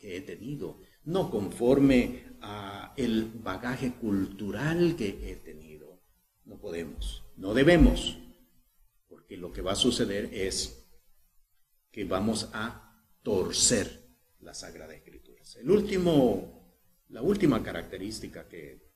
he 0.03 0.21
tenido, 0.21 0.81
no 1.05 1.31
conforme 1.31 2.37
a 2.41 2.95
el 2.97 3.27
bagaje 3.27 3.95
cultural 3.95 4.97
que 4.97 5.31
he 5.31 5.37
tenido. 5.37 6.03
No 6.45 6.61
podemos, 6.61 7.25
no 7.37 7.55
debemos, 7.55 8.19
porque 9.09 9.37
lo 9.37 9.53
que 9.53 9.63
va 9.63 9.73
a 9.73 9.77
suceder 9.77 10.31
es 10.33 10.89
que 11.91 12.05
vamos 12.05 12.51
a 12.53 13.05
torcer 13.23 14.09
la 14.41 14.55
Sagrada 14.55 14.95
Escritura. 14.95 15.43
El 15.57 15.71
último, 15.71 16.77
la 17.09 17.23
última 17.23 17.63
característica 17.63 18.49
que 18.49 18.91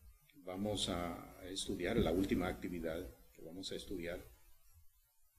vamos 0.44 0.88
a 0.88 1.42
estudiar, 1.48 1.96
la 1.96 2.12
última 2.12 2.48
actividad 2.48 3.08
que 3.32 3.42
vamos 3.42 3.72
a 3.72 3.76
estudiar, 3.76 4.24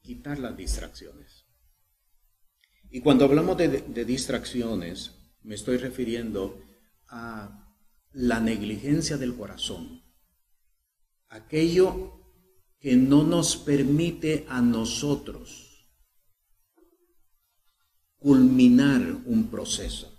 quitar 0.02 0.40
las 0.40 0.56
distracciones. 0.56 1.46
Y 2.90 3.02
cuando 3.02 3.26
hablamos 3.26 3.58
de, 3.58 3.68
de 3.68 4.06
distracciones, 4.06 5.25
me 5.46 5.56
estoy 5.56 5.78
refiriendo 5.78 6.60
a 7.08 7.72
la 8.14 8.40
negligencia 8.40 9.18
del 9.18 9.36
corazón, 9.36 10.02
aquello 11.30 12.20
que 12.80 12.96
no 12.96 13.24
nos 13.24 13.56
permite 13.56 14.46
a 14.50 14.62
nosotros 14.62 15.88
culminar 18.18 19.02
un 19.26 19.48
proceso. 19.48 20.12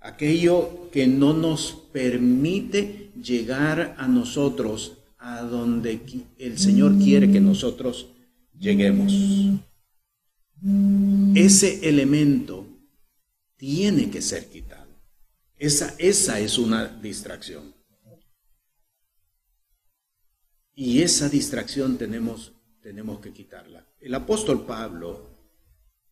Aquello 0.00 0.90
que 0.90 1.06
no 1.06 1.34
nos 1.34 1.72
permite 1.92 3.10
llegar 3.22 3.96
a 3.98 4.06
nosotros 4.06 4.96
a 5.18 5.42
donde 5.42 6.00
el 6.38 6.58
Señor 6.58 6.96
quiere 6.98 7.30
que 7.30 7.40
nosotros 7.40 8.06
lleguemos. 8.56 9.12
Ese 11.34 11.88
elemento 11.88 12.77
tiene 13.58 14.10
que 14.10 14.22
ser 14.22 14.48
quitado. 14.48 14.88
Esa, 15.58 15.94
esa 15.98 16.40
es 16.40 16.56
una 16.56 16.86
distracción. 16.86 17.74
Y 20.74 21.02
esa 21.02 21.28
distracción 21.28 21.98
tenemos, 21.98 22.52
tenemos 22.80 23.20
que 23.20 23.32
quitarla. 23.32 23.84
El 24.00 24.14
apóstol 24.14 24.64
Pablo 24.64 25.28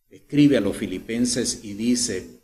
escribe 0.09 0.57
a 0.57 0.61
los 0.61 0.75
filipenses 0.75 1.63
y 1.63 1.73
dice, 1.73 2.41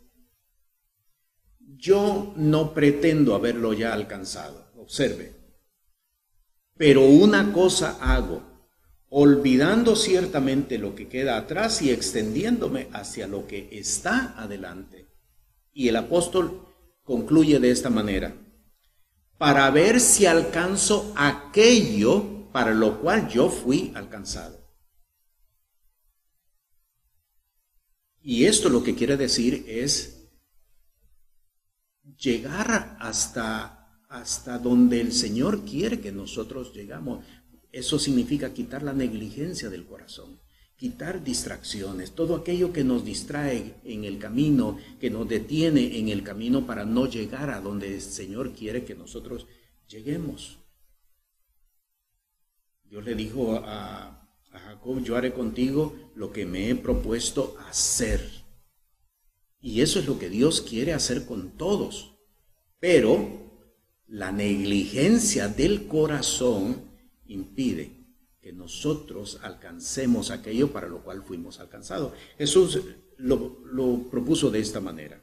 yo 1.76 2.32
no 2.36 2.72
pretendo 2.72 3.34
haberlo 3.34 3.74
ya 3.74 3.92
alcanzado, 3.92 4.72
observe, 4.76 5.34
pero 6.76 7.04
una 7.04 7.52
cosa 7.52 7.98
hago, 8.00 8.42
olvidando 9.16 9.94
ciertamente 9.94 10.76
lo 10.76 10.96
que 10.96 11.06
queda 11.06 11.36
atrás 11.36 11.80
y 11.82 11.90
extendiéndome 11.90 12.88
hacia 12.92 13.28
lo 13.28 13.46
que 13.46 13.68
está 13.70 14.34
adelante. 14.36 15.06
Y 15.72 15.86
el 15.86 15.94
apóstol 15.94 16.66
concluye 17.04 17.60
de 17.60 17.70
esta 17.70 17.90
manera, 17.90 18.34
para 19.38 19.70
ver 19.70 20.00
si 20.00 20.26
alcanzo 20.26 21.14
aquello 21.16 22.50
para 22.50 22.74
lo 22.74 23.00
cual 23.00 23.28
yo 23.28 23.50
fui 23.50 23.92
alcanzado. 23.94 24.58
Y 28.20 28.46
esto 28.46 28.68
lo 28.68 28.82
que 28.82 28.96
quiere 28.96 29.16
decir 29.16 29.64
es 29.68 30.28
llegar 32.18 32.96
hasta, 32.98 34.00
hasta 34.08 34.58
donde 34.58 35.00
el 35.00 35.12
Señor 35.12 35.64
quiere 35.64 36.00
que 36.00 36.10
nosotros 36.10 36.74
llegamos. 36.74 37.24
Eso 37.74 37.98
significa 37.98 38.54
quitar 38.54 38.84
la 38.84 38.92
negligencia 38.92 39.68
del 39.68 39.84
corazón, 39.84 40.38
quitar 40.76 41.24
distracciones, 41.24 42.12
todo 42.12 42.36
aquello 42.36 42.72
que 42.72 42.84
nos 42.84 43.04
distrae 43.04 43.74
en 43.82 44.04
el 44.04 44.20
camino, 44.20 44.78
que 45.00 45.10
nos 45.10 45.28
detiene 45.28 45.98
en 45.98 46.08
el 46.08 46.22
camino 46.22 46.68
para 46.68 46.84
no 46.84 47.08
llegar 47.08 47.50
a 47.50 47.60
donde 47.60 47.92
el 47.92 48.00
Señor 48.00 48.52
quiere 48.52 48.84
que 48.84 48.94
nosotros 48.94 49.48
lleguemos. 49.88 50.60
Dios 52.84 53.04
le 53.04 53.16
dijo 53.16 53.56
a, 53.56 54.24
a 54.52 54.58
Jacob, 54.60 55.02
yo 55.02 55.16
haré 55.16 55.32
contigo 55.32 55.96
lo 56.14 56.30
que 56.30 56.46
me 56.46 56.70
he 56.70 56.76
propuesto 56.76 57.56
hacer. 57.68 58.44
Y 59.58 59.80
eso 59.80 59.98
es 59.98 60.06
lo 60.06 60.20
que 60.20 60.30
Dios 60.30 60.60
quiere 60.60 60.92
hacer 60.92 61.26
con 61.26 61.50
todos. 61.56 62.14
Pero 62.78 63.50
la 64.06 64.30
negligencia 64.30 65.48
del 65.48 65.88
corazón 65.88 66.83
impide 67.26 68.04
que 68.40 68.52
nosotros 68.52 69.38
alcancemos 69.42 70.30
aquello 70.30 70.72
para 70.72 70.88
lo 70.88 71.02
cual 71.02 71.22
fuimos 71.22 71.60
alcanzados. 71.60 72.12
Jesús 72.36 72.78
lo, 73.16 74.10
propuso 74.10 74.50
de 74.50 74.60
esta 74.60 74.80
manera. 74.80 75.22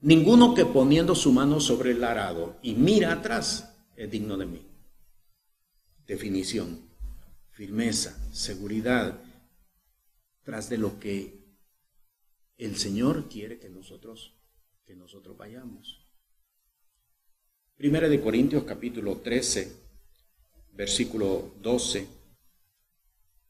Ninguno 0.00 0.54
que 0.54 0.66
poniendo 0.66 1.14
su 1.14 1.32
mano 1.32 1.58
sobre 1.58 1.92
el 1.92 2.04
arado 2.04 2.58
y 2.62 2.74
mira 2.74 3.12
atrás 3.12 3.74
es 3.96 4.10
digno 4.10 4.36
de 4.36 4.46
mí. 4.46 4.66
Definición 6.06 6.86
firmeza, 7.56 8.14
seguridad, 8.34 9.18
tras 10.42 10.68
de 10.68 10.76
lo 10.76 11.00
que 11.00 11.56
el 12.58 12.76
Señor 12.76 13.30
quiere 13.30 13.58
que 13.58 13.70
nosotros, 13.70 14.38
que 14.84 14.94
nosotros 14.94 15.38
vayamos. 15.38 16.06
Primera 17.74 18.10
de 18.10 18.20
Corintios 18.20 18.64
capítulo 18.64 19.16
13, 19.22 19.85
versículo 20.76 21.54
12. 21.60 22.06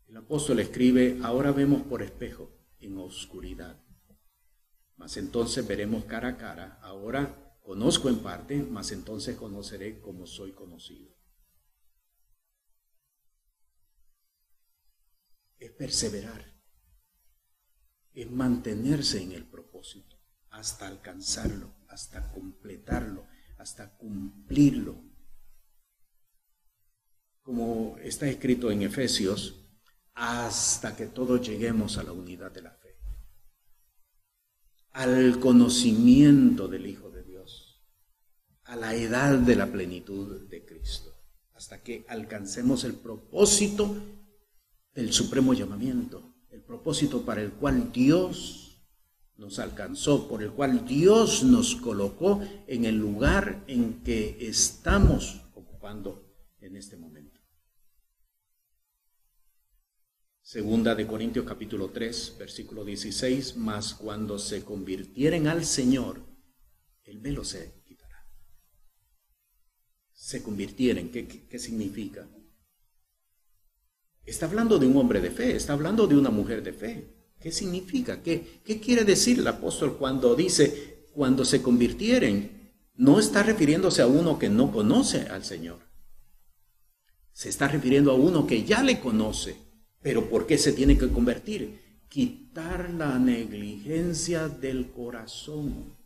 El 0.09 0.17
apóstol 0.17 0.61
escribe, 0.61 1.19
ahora 1.23 1.53
vemos 1.53 1.83
por 1.83 2.03
espejo 2.03 2.51
en 2.79 2.99
oscuridad, 2.99 3.83
mas 4.97 5.17
entonces 5.17 5.67
veremos 5.67 6.05
cara 6.05 6.29
a 6.29 6.37
cara, 6.37 6.79
ahora 6.83 7.59
conozco 7.62 8.09
en 8.09 8.21
parte, 8.21 8.62
mas 8.62 8.93
entonces 8.93 9.37
conoceré 9.37 10.01
como 10.01 10.27
soy 10.27 10.53
conocido. 10.53 11.16
es 15.59 15.72
perseverar, 15.72 16.55
es 18.12 18.31
mantenerse 18.31 19.22
en 19.22 19.33
el 19.33 19.45
propósito 19.45 20.16
hasta 20.51 20.87
alcanzarlo, 20.87 21.74
hasta 21.89 22.31
completarlo, 22.33 23.27
hasta 23.59 23.97
cumplirlo. 23.97 25.03
Como 27.47 27.97
está 28.03 28.26
escrito 28.26 28.72
en 28.72 28.82
Efesios, 28.82 29.55
hasta 30.14 30.97
que 30.97 31.07
todos 31.07 31.47
lleguemos 31.47 31.97
a 31.97 32.03
la 32.03 32.11
unidad 32.11 32.51
de 32.51 32.62
la 32.62 32.72
fe, 32.72 32.97
al 34.90 35.38
conocimiento 35.38 36.66
del 36.66 36.86
Hijo 36.86 37.09
de 37.11 37.22
Dios, 37.22 37.84
a 38.64 38.74
la 38.74 38.97
edad 38.97 39.38
de 39.38 39.55
la 39.55 39.70
plenitud 39.70 40.49
de 40.49 40.66
Cristo, 40.66 41.14
hasta 41.55 41.84
que 41.84 42.05
alcancemos 42.09 42.82
el 42.82 42.94
propósito 42.94 43.94
el 44.94 45.12
supremo 45.12 45.55
llamamiento, 45.55 46.34
el 46.51 46.62
propósito 46.62 47.24
para 47.24 47.42
el 47.42 47.53
cual 47.53 47.92
Dios 47.92 48.82
nos 49.36 49.61
alcanzó, 49.61 50.26
por 50.26 50.42
el 50.42 50.51
cual 50.51 50.84
Dios 50.84 51.44
nos 51.44 51.76
colocó 51.76 52.40
en 52.66 52.86
el 52.86 52.97
lugar 52.97 53.62
en 53.68 54.03
que 54.03 54.36
estamos 54.40 55.42
ocupando 55.55 56.26
en 56.61 56.74
este 56.74 56.97
momento. 56.97 57.16
Segunda 60.57 60.94
de 60.94 61.07
Corintios 61.07 61.44
capítulo 61.44 61.90
3, 61.90 62.36
versículo 62.38 62.82
16, 62.82 63.59
mas 63.59 63.92
cuando 63.92 64.38
se 64.38 64.64
convirtieren 64.64 65.48
al 65.48 65.66
Señor, 65.66 66.22
el 67.04 67.18
velo 67.18 67.44
se 67.44 67.82
quitará. 67.84 68.26
Se 70.14 70.42
convirtieren, 70.42 71.11
¿qué, 71.11 71.26
qué, 71.28 71.59
significa? 71.59 72.26
Está 74.24 74.46
hablando 74.46 74.78
de 74.78 74.86
un 74.86 74.96
hombre 74.96 75.20
de 75.20 75.30
fe, 75.30 75.54
está 75.54 75.74
hablando 75.74 76.07
de 76.07 76.16
una 76.16 76.30
mujer 76.30 76.62
de 76.62 76.72
fe. 76.72 77.34
¿Qué 77.38 77.52
significa? 77.52 78.22
¿Qué, 78.22 78.62
qué 78.64 78.80
quiere 78.80 79.04
decir 79.04 79.40
el 79.40 79.48
apóstol 79.48 79.98
cuando 79.98 80.34
dice, 80.34 81.04
cuando 81.12 81.44
se 81.44 81.61
convirtieren? 81.61 82.72
No 82.94 83.20
está 83.20 83.42
refiriéndose 83.42 84.00
a 84.00 84.07
uno 84.07 84.38
que 84.38 84.48
no 84.48 84.72
conoce 84.72 85.28
al 85.28 85.44
Señor. 85.44 85.80
Se 87.34 87.50
está 87.50 87.68
refiriendo 87.68 88.11
a 88.11 88.14
uno 88.14 88.46
que 88.46 88.64
ya 88.64 88.82
le 88.82 89.00
conoce 89.00 89.66
pero 90.07 90.30
¿por 90.30 90.46
qué 90.46 90.57
se 90.57 90.72
tiene 90.72 90.96
que 90.96 91.09
convertir? 91.09 91.80
Quitar 92.09 92.90
la 92.90 93.18
negligencia 93.18 94.46
del 94.46 94.92
corazón, 94.92 95.96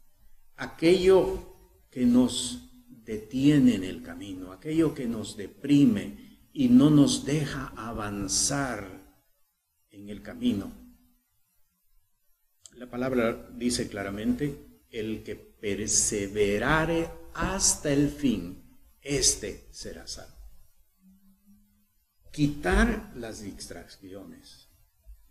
aquello 0.56 1.86
que 1.90 2.06
nos 2.06 2.66
detiene 2.88 3.74
en 3.74 3.84
el 3.84 4.02
camino, 4.02 4.52
aquello 4.52 4.94
que 4.94 5.06
nos 5.06 5.36
deprime 5.36 6.38
y 6.54 6.70
no 6.70 6.88
nos 6.88 7.26
deja 7.26 7.74
avanzar 7.76 8.88
en 9.90 10.08
el 10.08 10.22
camino. 10.22 10.72
La 12.76 12.88
palabra 12.88 13.50
dice 13.54 13.86
claramente, 13.86 14.80
el 14.90 15.22
que 15.22 15.36
perseverare 15.36 17.10
hasta 17.34 17.92
el 17.92 18.08
fin, 18.08 18.78
éste 19.02 19.68
será 19.72 20.06
salvo 20.06 20.39
quitar 22.30 23.12
las 23.16 23.42
distracciones, 23.42 24.68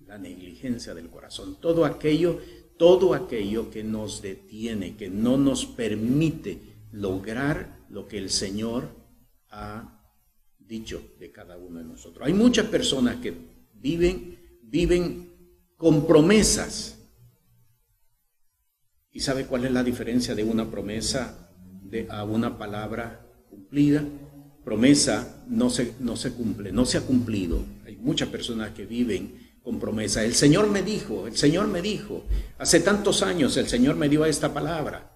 la 0.06 0.18
negligencia 0.18 0.93
del 0.93 1.10
corazón, 1.10 1.58
todo 1.60 1.86
aquello, 1.86 2.39
todo 2.78 3.14
aquello 3.14 3.70
que 3.70 3.84
nos 3.84 4.22
detiene, 4.22 4.95
que 4.95 5.10
no 5.10 5.38
nos 5.38 5.66
permite 5.66 6.60
lograr 6.91 7.86
lo 7.89 8.08
que 8.08 8.18
el 8.18 8.30
Señor 8.30 8.89
ha 9.50 10.04
dicho 10.58 11.02
de 11.20 11.32
cada 11.32 11.58
uno 11.58 11.80
de 11.80 11.86
nosotros. 11.86 12.26
Hay 12.26 12.34
muchas 12.34 12.68
personas 12.68 13.18
que 13.18 13.34
viven, 13.74 14.38
viven 14.64 15.34
con 15.78 16.06
promesas. 16.06 16.97
¿Y 19.12 19.22
sabe 19.22 19.45
cuál 19.45 19.66
es 19.66 19.72
la 19.72 19.84
diferencia 19.84 20.36
de 20.36 20.43
una 20.43 20.70
promesa 20.70 21.52
de, 21.84 22.08
a 22.10 22.24
una 22.24 22.58
palabra 22.58 23.26
cumplida? 23.50 24.06
promesa 24.70 25.39
no 25.50 25.70
se, 25.70 25.93
no 26.00 26.16
se 26.16 26.32
cumple, 26.32 26.72
no 26.72 26.86
se 26.86 26.97
ha 26.97 27.02
cumplido. 27.02 27.64
Hay 27.86 27.97
muchas 27.97 28.30
personas 28.30 28.72
que 28.72 28.86
viven 28.86 29.50
con 29.64 29.80
promesa. 29.80 30.24
El 30.24 30.36
Señor 30.36 30.70
me 30.70 30.84
dijo, 30.84 31.28
el 31.28 31.36
Señor 31.36 31.68
me 31.68 31.82
dijo, 31.82 32.24
hace 32.58 32.80
tantos 32.80 33.24
años 33.24 33.58
el 33.58 33.68
Señor 33.68 33.95
me 33.95 34.10
dio 34.10 34.26
esta 34.26 34.54
palabra. 34.54 35.16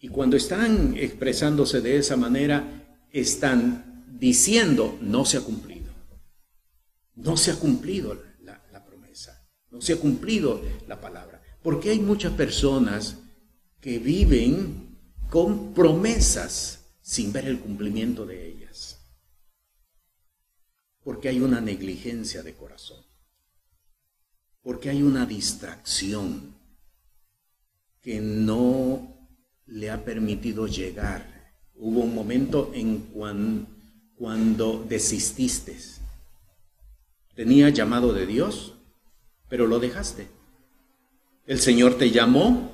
Y 0.00 0.08
cuando 0.08 0.36
están 0.36 0.94
expresándose 0.96 1.80
de 1.80 1.96
esa 1.96 2.16
manera, 2.16 3.06
están 3.10 4.04
diciendo, 4.18 4.98
no 5.00 5.24
se 5.24 5.38
ha 5.38 5.40
cumplido. 5.40 5.92
No 7.14 7.36
se 7.36 7.50
ha 7.50 7.56
cumplido 7.56 8.16
la, 8.42 8.62
la 8.72 8.84
promesa, 8.84 9.48
no 9.70 9.80
se 9.80 9.94
ha 9.94 9.96
cumplido 9.96 10.62
la 10.86 11.00
palabra. 11.00 11.42
Porque 11.62 11.90
hay 11.90 11.98
muchas 11.98 12.32
personas 12.32 13.16
que 13.80 13.98
viven 13.98 14.96
con 15.28 15.74
promesas 15.74 16.78
sin 17.00 17.32
ver 17.32 17.46
el 17.46 17.58
cumplimiento 17.58 18.24
de 18.24 18.48
ellas. 18.48 18.67
Porque 21.08 21.30
hay 21.30 21.40
una 21.40 21.62
negligencia 21.62 22.42
de 22.42 22.52
corazón. 22.52 23.02
Porque 24.60 24.90
hay 24.90 25.02
una 25.02 25.24
distracción 25.24 26.54
que 28.02 28.20
no 28.20 29.16
le 29.64 29.90
ha 29.90 30.04
permitido 30.04 30.66
llegar. 30.66 31.54
Hubo 31.76 32.00
un 32.00 32.14
momento 32.14 32.72
en 32.74 33.08
cuando 34.18 34.84
desististe. 34.86 35.78
Tenía 37.34 37.70
llamado 37.70 38.12
de 38.12 38.26
Dios, 38.26 38.74
pero 39.48 39.66
lo 39.66 39.78
dejaste. 39.78 40.28
El 41.46 41.58
Señor 41.58 41.96
te 41.96 42.10
llamó, 42.10 42.70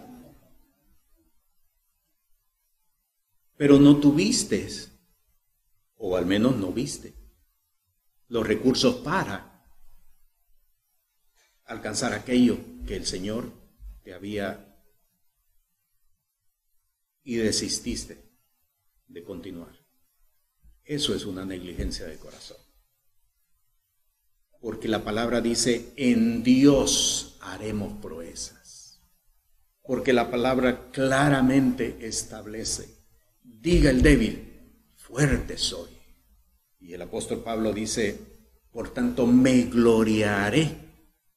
pero 3.57 3.79
no 3.79 3.99
tuviste, 3.99 4.69
o 5.97 6.17
al 6.17 6.27
menos 6.27 6.57
no 6.57 6.73
viste, 6.73 7.15
los 8.35 8.45
recursos 8.45 8.97
para 8.97 9.65
alcanzar 11.67 12.13
aquello 12.15 12.59
que 12.85 12.97
el 12.97 13.07
Señor 13.07 13.53
te 14.03 14.13
había 14.13 14.77
y 17.23 17.37
desististe 17.37 18.29
de 19.07 19.23
continuar. 19.23 19.79
Eso 20.83 21.15
es 21.15 21.27
una 21.27 21.45
negligencia 21.45 22.07
de 22.07 22.19
corazón. 22.19 22.57
Porque 24.61 24.89
la 24.89 25.05
palabra 25.05 25.41
dice, 25.41 25.93
en 25.95 26.43
Dios 26.43 27.39
haremos 27.41 28.01
proezas. 28.03 29.01
Porque 29.81 30.13
la 30.13 30.29
palabra 30.29 30.91
claramente 30.91 31.99
establece 32.01 32.99
diga 33.45 33.91
el 33.91 34.03
débil, 34.03 34.91
fuerte 34.97 35.57
soy. 35.57 35.94
Y 36.85 36.93
el 36.93 37.01
apóstol 37.01 37.43
Pablo 37.43 37.73
dice, 37.73 38.19
por 38.71 38.93
tanto 38.93 39.27
me 39.27 39.63
gloriaré 39.63 40.71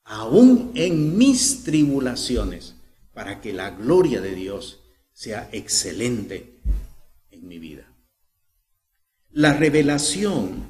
aún 0.04 0.74
en 0.76 1.18
mis 1.18 1.64
tribulaciones, 1.64 2.76
para 3.14 3.40
que 3.40 3.54
la 3.54 3.70
gloria 3.72 4.20
de 4.20 4.36
Dios 4.36 4.82
sea 5.14 5.50
excelente 5.54 6.60
en 7.32 7.48
mi 7.48 7.60
vida. 7.60 7.90
La 9.30 9.54
revelación 9.54 10.66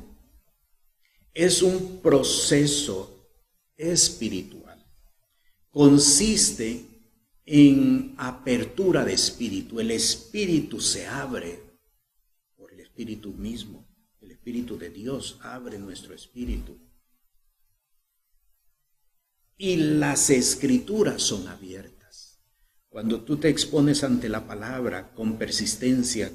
es 1.34 1.64
un 1.64 2.00
proceso 2.02 3.32
espiritual. 3.76 4.86
Consiste 5.72 6.86
en 7.46 8.14
apertura 8.18 9.04
de 9.04 9.14
espíritu. 9.14 9.80
El 9.80 9.90
espíritu 9.90 10.80
se 10.80 11.08
abre 11.08 11.60
por 12.56 12.72
el 12.74 12.82
espíritu 12.82 13.34
mismo. 13.34 13.87
Espíritu 14.48 14.78
de 14.78 14.90
Dios 14.90 15.40
abre 15.42 15.78
nuestro 15.78 16.16
espíritu. 16.16 16.78
Y 19.58 19.76
las 19.76 20.30
escrituras 20.30 21.22
son 21.22 21.50
abiertas. 21.50 22.40
Cuando 22.88 23.26
tú 23.26 23.36
te 23.36 23.50
expones 23.50 24.06
ante 24.06 24.30
la 24.30 24.48
palabra 24.48 25.14
con 25.14 25.38
persistencia, 25.38 26.32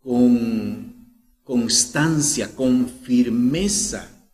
con 0.00 1.38
constancia, 1.44 2.56
con 2.56 2.88
firmeza, 2.88 4.28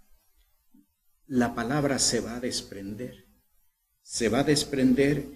la 1.27 1.55
palabra 1.55 1.99
se 1.99 2.21
va 2.21 2.37
a 2.37 2.41
desprender. 2.41 3.27
Se 4.01 4.31
va 4.31 4.39
a 4.39 4.45
desprender 4.45 5.27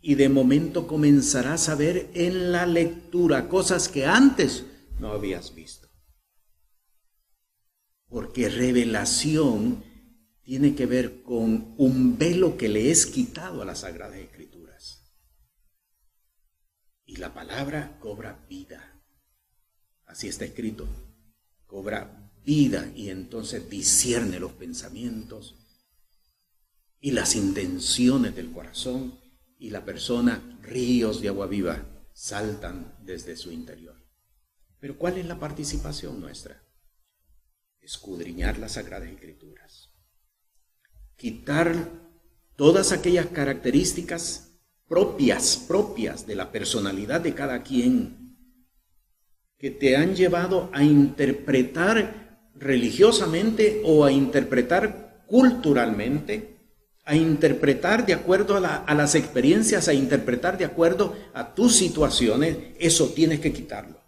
y 0.00 0.14
de 0.14 0.28
momento 0.28 0.86
comenzarás 0.86 1.68
a 1.68 1.74
ver 1.74 2.08
en 2.14 2.52
la 2.52 2.66
lectura 2.66 3.48
cosas 3.48 3.88
que 3.88 4.06
antes 4.06 4.64
no 5.00 5.10
habías 5.10 5.52
visto. 5.56 5.89
Porque 8.10 8.50
revelación 8.50 9.82
tiene 10.42 10.74
que 10.74 10.84
ver 10.84 11.22
con 11.22 11.74
un 11.78 12.18
velo 12.18 12.56
que 12.56 12.68
le 12.68 12.90
es 12.90 13.06
quitado 13.06 13.62
a 13.62 13.64
las 13.64 13.80
Sagradas 13.80 14.18
Escrituras. 14.18 15.14
Y 17.06 17.16
la 17.16 17.32
palabra 17.32 17.98
cobra 18.00 18.44
vida. 18.48 19.00
Así 20.06 20.28
está 20.28 20.44
escrito. 20.44 20.88
Cobra 21.66 22.32
vida 22.44 22.92
y 22.96 23.10
entonces 23.10 23.70
discierne 23.70 24.40
los 24.40 24.52
pensamientos 24.52 25.56
y 26.98 27.12
las 27.12 27.36
intenciones 27.36 28.34
del 28.34 28.50
corazón 28.50 29.18
y 29.58 29.70
la 29.70 29.84
persona, 29.84 30.58
ríos 30.62 31.20
de 31.20 31.28
agua 31.28 31.46
viva, 31.46 31.86
saltan 32.12 32.96
desde 33.04 33.36
su 33.36 33.52
interior. 33.52 33.96
Pero 34.80 34.98
¿cuál 34.98 35.18
es 35.18 35.26
la 35.26 35.38
participación 35.38 36.20
nuestra? 36.20 36.62
Escudriñar 37.80 38.58
las 38.58 38.72
Sagradas 38.72 39.08
Escrituras. 39.08 39.90
Quitar 41.16 41.74
todas 42.56 42.92
aquellas 42.92 43.26
características 43.26 44.52
propias, 44.88 45.56
propias 45.56 46.26
de 46.26 46.36
la 46.36 46.50
personalidad 46.52 47.20
de 47.20 47.34
cada 47.34 47.62
quien, 47.62 48.36
que 49.58 49.70
te 49.70 49.96
han 49.96 50.14
llevado 50.14 50.70
a 50.72 50.82
interpretar 50.82 52.50
religiosamente 52.54 53.82
o 53.84 54.04
a 54.04 54.12
interpretar 54.12 55.24
culturalmente 55.26 56.60
a 57.10 57.16
interpretar 57.16 58.06
de 58.06 58.14
acuerdo 58.14 58.56
a, 58.56 58.94
las 58.94 59.16
experiencias, 59.16 59.88
a 59.88 59.92
interpretar 59.92 60.56
de 60.56 60.64
acuerdo 60.64 61.16
a 61.34 61.54
tus 61.56 61.74
situaciones, 61.74 62.56
eso 62.78 63.08
tienes 63.08 63.40
que 63.40 63.52
quitarlo. 63.52 64.00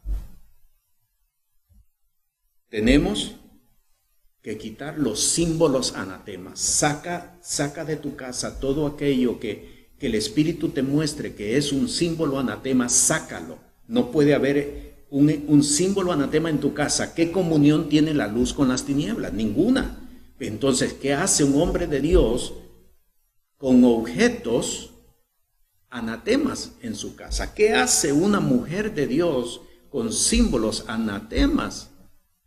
Tenemos 2.68 3.34
que 4.42 4.58
quitar 4.58 4.98
los 4.98 5.20
símbolos 5.20 5.94
anatemas. 5.94 6.58
Saca, 6.58 7.38
saca 7.40 7.84
de 7.84 7.96
tu 7.96 8.16
casa 8.16 8.58
todo 8.58 8.86
aquello 8.86 9.38
que, 9.38 9.92
que 9.98 10.08
el 10.08 10.16
Espíritu 10.16 10.70
te 10.70 10.82
muestre 10.82 11.34
que 11.34 11.56
es 11.56 11.72
un 11.72 11.88
símbolo 11.88 12.38
anatema, 12.38 12.88
sácalo. 12.88 13.58
No 13.86 14.10
puede 14.10 14.34
haber 14.34 15.06
un, 15.10 15.44
un 15.46 15.62
símbolo 15.62 16.12
anatema 16.12 16.50
en 16.50 16.58
tu 16.58 16.74
casa. 16.74 17.14
¿Qué 17.14 17.30
comunión 17.30 17.88
tiene 17.88 18.14
la 18.14 18.26
luz 18.26 18.52
con 18.52 18.68
las 18.68 18.84
tinieblas? 18.84 19.32
Ninguna. 19.32 19.98
Entonces, 20.40 20.92
¿qué 20.94 21.14
hace 21.14 21.44
un 21.44 21.60
hombre 21.62 21.86
de 21.86 22.00
Dios 22.00 22.54
con 23.58 23.84
objetos 23.84 24.90
anatemas 25.88 26.72
en 26.80 26.96
su 26.96 27.14
casa? 27.14 27.54
¿Qué 27.54 27.74
hace 27.74 28.12
una 28.12 28.40
mujer 28.40 28.92
de 28.92 29.06
Dios 29.06 29.60
con 29.88 30.12
símbolos 30.12 30.84
anatemas 30.88 31.91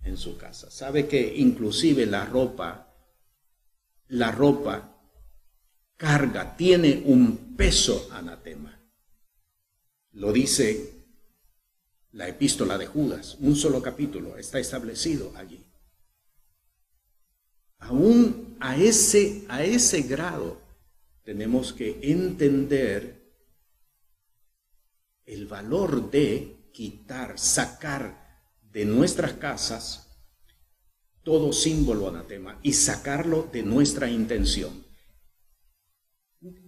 en 0.06 0.18
su 0.18 0.38
casa? 0.38 0.72
Sabe 0.72 1.08
que 1.08 1.36
inclusive 1.36 2.06
la 2.06 2.26
ropa, 2.26 2.94
la 4.08 4.32
ropa 4.32 4.96
carga, 5.98 6.56
tiene 6.56 7.04
un 7.06 7.56
peso 7.56 8.08
anatema. 8.12 8.80
Lo 10.14 10.32
dice 10.32 10.94
la 12.14 12.30
epístola 12.30 12.78
de 12.78 12.88
Judas, 12.88 13.36
un 13.42 13.56
solo 13.56 13.82
capítulo 13.82 14.38
está 14.38 14.60
establecido 14.60 15.34
allí. 15.36 15.66
Aún 17.80 18.58
a 18.62 18.78
ese, 18.78 19.44
a 19.50 19.64
ese 19.64 20.04
grado 20.04 20.62
tenemos 21.24 21.74
que 21.74 22.00
entender 22.02 23.26
el 25.26 25.48
valor 25.48 26.10
de 26.10 26.70
quitar, 26.72 27.38
sacar 27.38 28.25
de 28.76 28.84
nuestras 28.84 29.32
casas 29.32 30.10
todo 31.24 31.54
símbolo 31.54 32.10
anatema 32.10 32.60
y 32.62 32.74
sacarlo 32.74 33.44
de 33.44 33.64
nuestra 33.64 34.10
intención. 34.10 34.84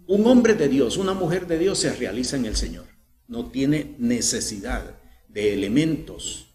Un 0.07 0.25
hombre 0.25 0.53
de 0.53 0.69
Dios, 0.69 0.95
una 0.95 1.13
mujer 1.13 1.47
de 1.47 1.59
Dios 1.59 1.79
se 1.79 1.93
realiza 1.93 2.37
en 2.37 2.45
el 2.45 2.55
Señor. 2.55 2.85
No 3.27 3.51
tiene 3.51 3.93
necesidad 3.99 4.97
de 5.27 5.53
elementos 5.53 6.47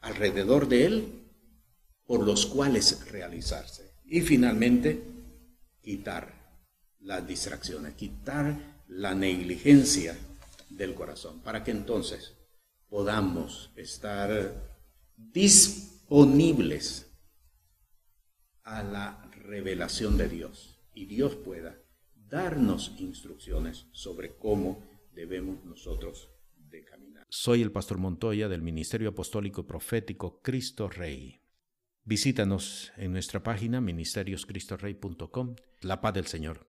alrededor 0.00 0.66
de 0.66 0.86
él 0.86 1.28
por 2.06 2.24
los 2.24 2.46
cuales 2.46 3.06
realizarse. 3.10 3.92
Y 4.06 4.22
finalmente, 4.22 5.04
quitar 5.82 6.56
las 7.00 7.28
distracciones, 7.28 7.92
quitar 7.96 8.82
la 8.88 9.14
negligencia 9.14 10.16
del 10.70 10.94
corazón, 10.94 11.42
para 11.42 11.62
que 11.62 11.70
entonces 11.70 12.32
podamos 12.92 13.72
estar 13.74 14.30
disponibles 15.16 17.10
a 18.64 18.82
la 18.82 19.30
revelación 19.46 20.18
de 20.18 20.28
Dios 20.28 20.78
y 20.92 21.06
Dios 21.06 21.34
pueda 21.36 21.78
darnos 22.28 22.94
instrucciones 22.98 23.86
sobre 23.92 24.36
cómo 24.36 24.84
debemos 25.14 25.64
nosotros 25.64 26.28
caminar. 26.90 27.24
Soy 27.30 27.62
el 27.62 27.72
pastor 27.72 27.96
Montoya 27.96 28.48
del 28.48 28.60
Ministerio 28.60 29.08
Apostólico 29.08 29.66
Profético 29.66 30.42
Cristo 30.42 30.90
Rey. 30.90 31.40
Visítanos 32.04 32.92
en 32.98 33.12
nuestra 33.12 33.42
página 33.42 33.80
ministerioscristorrey.com. 33.80 35.56
La 35.80 36.02
paz 36.02 36.14
del 36.14 36.26
Señor. 36.26 36.71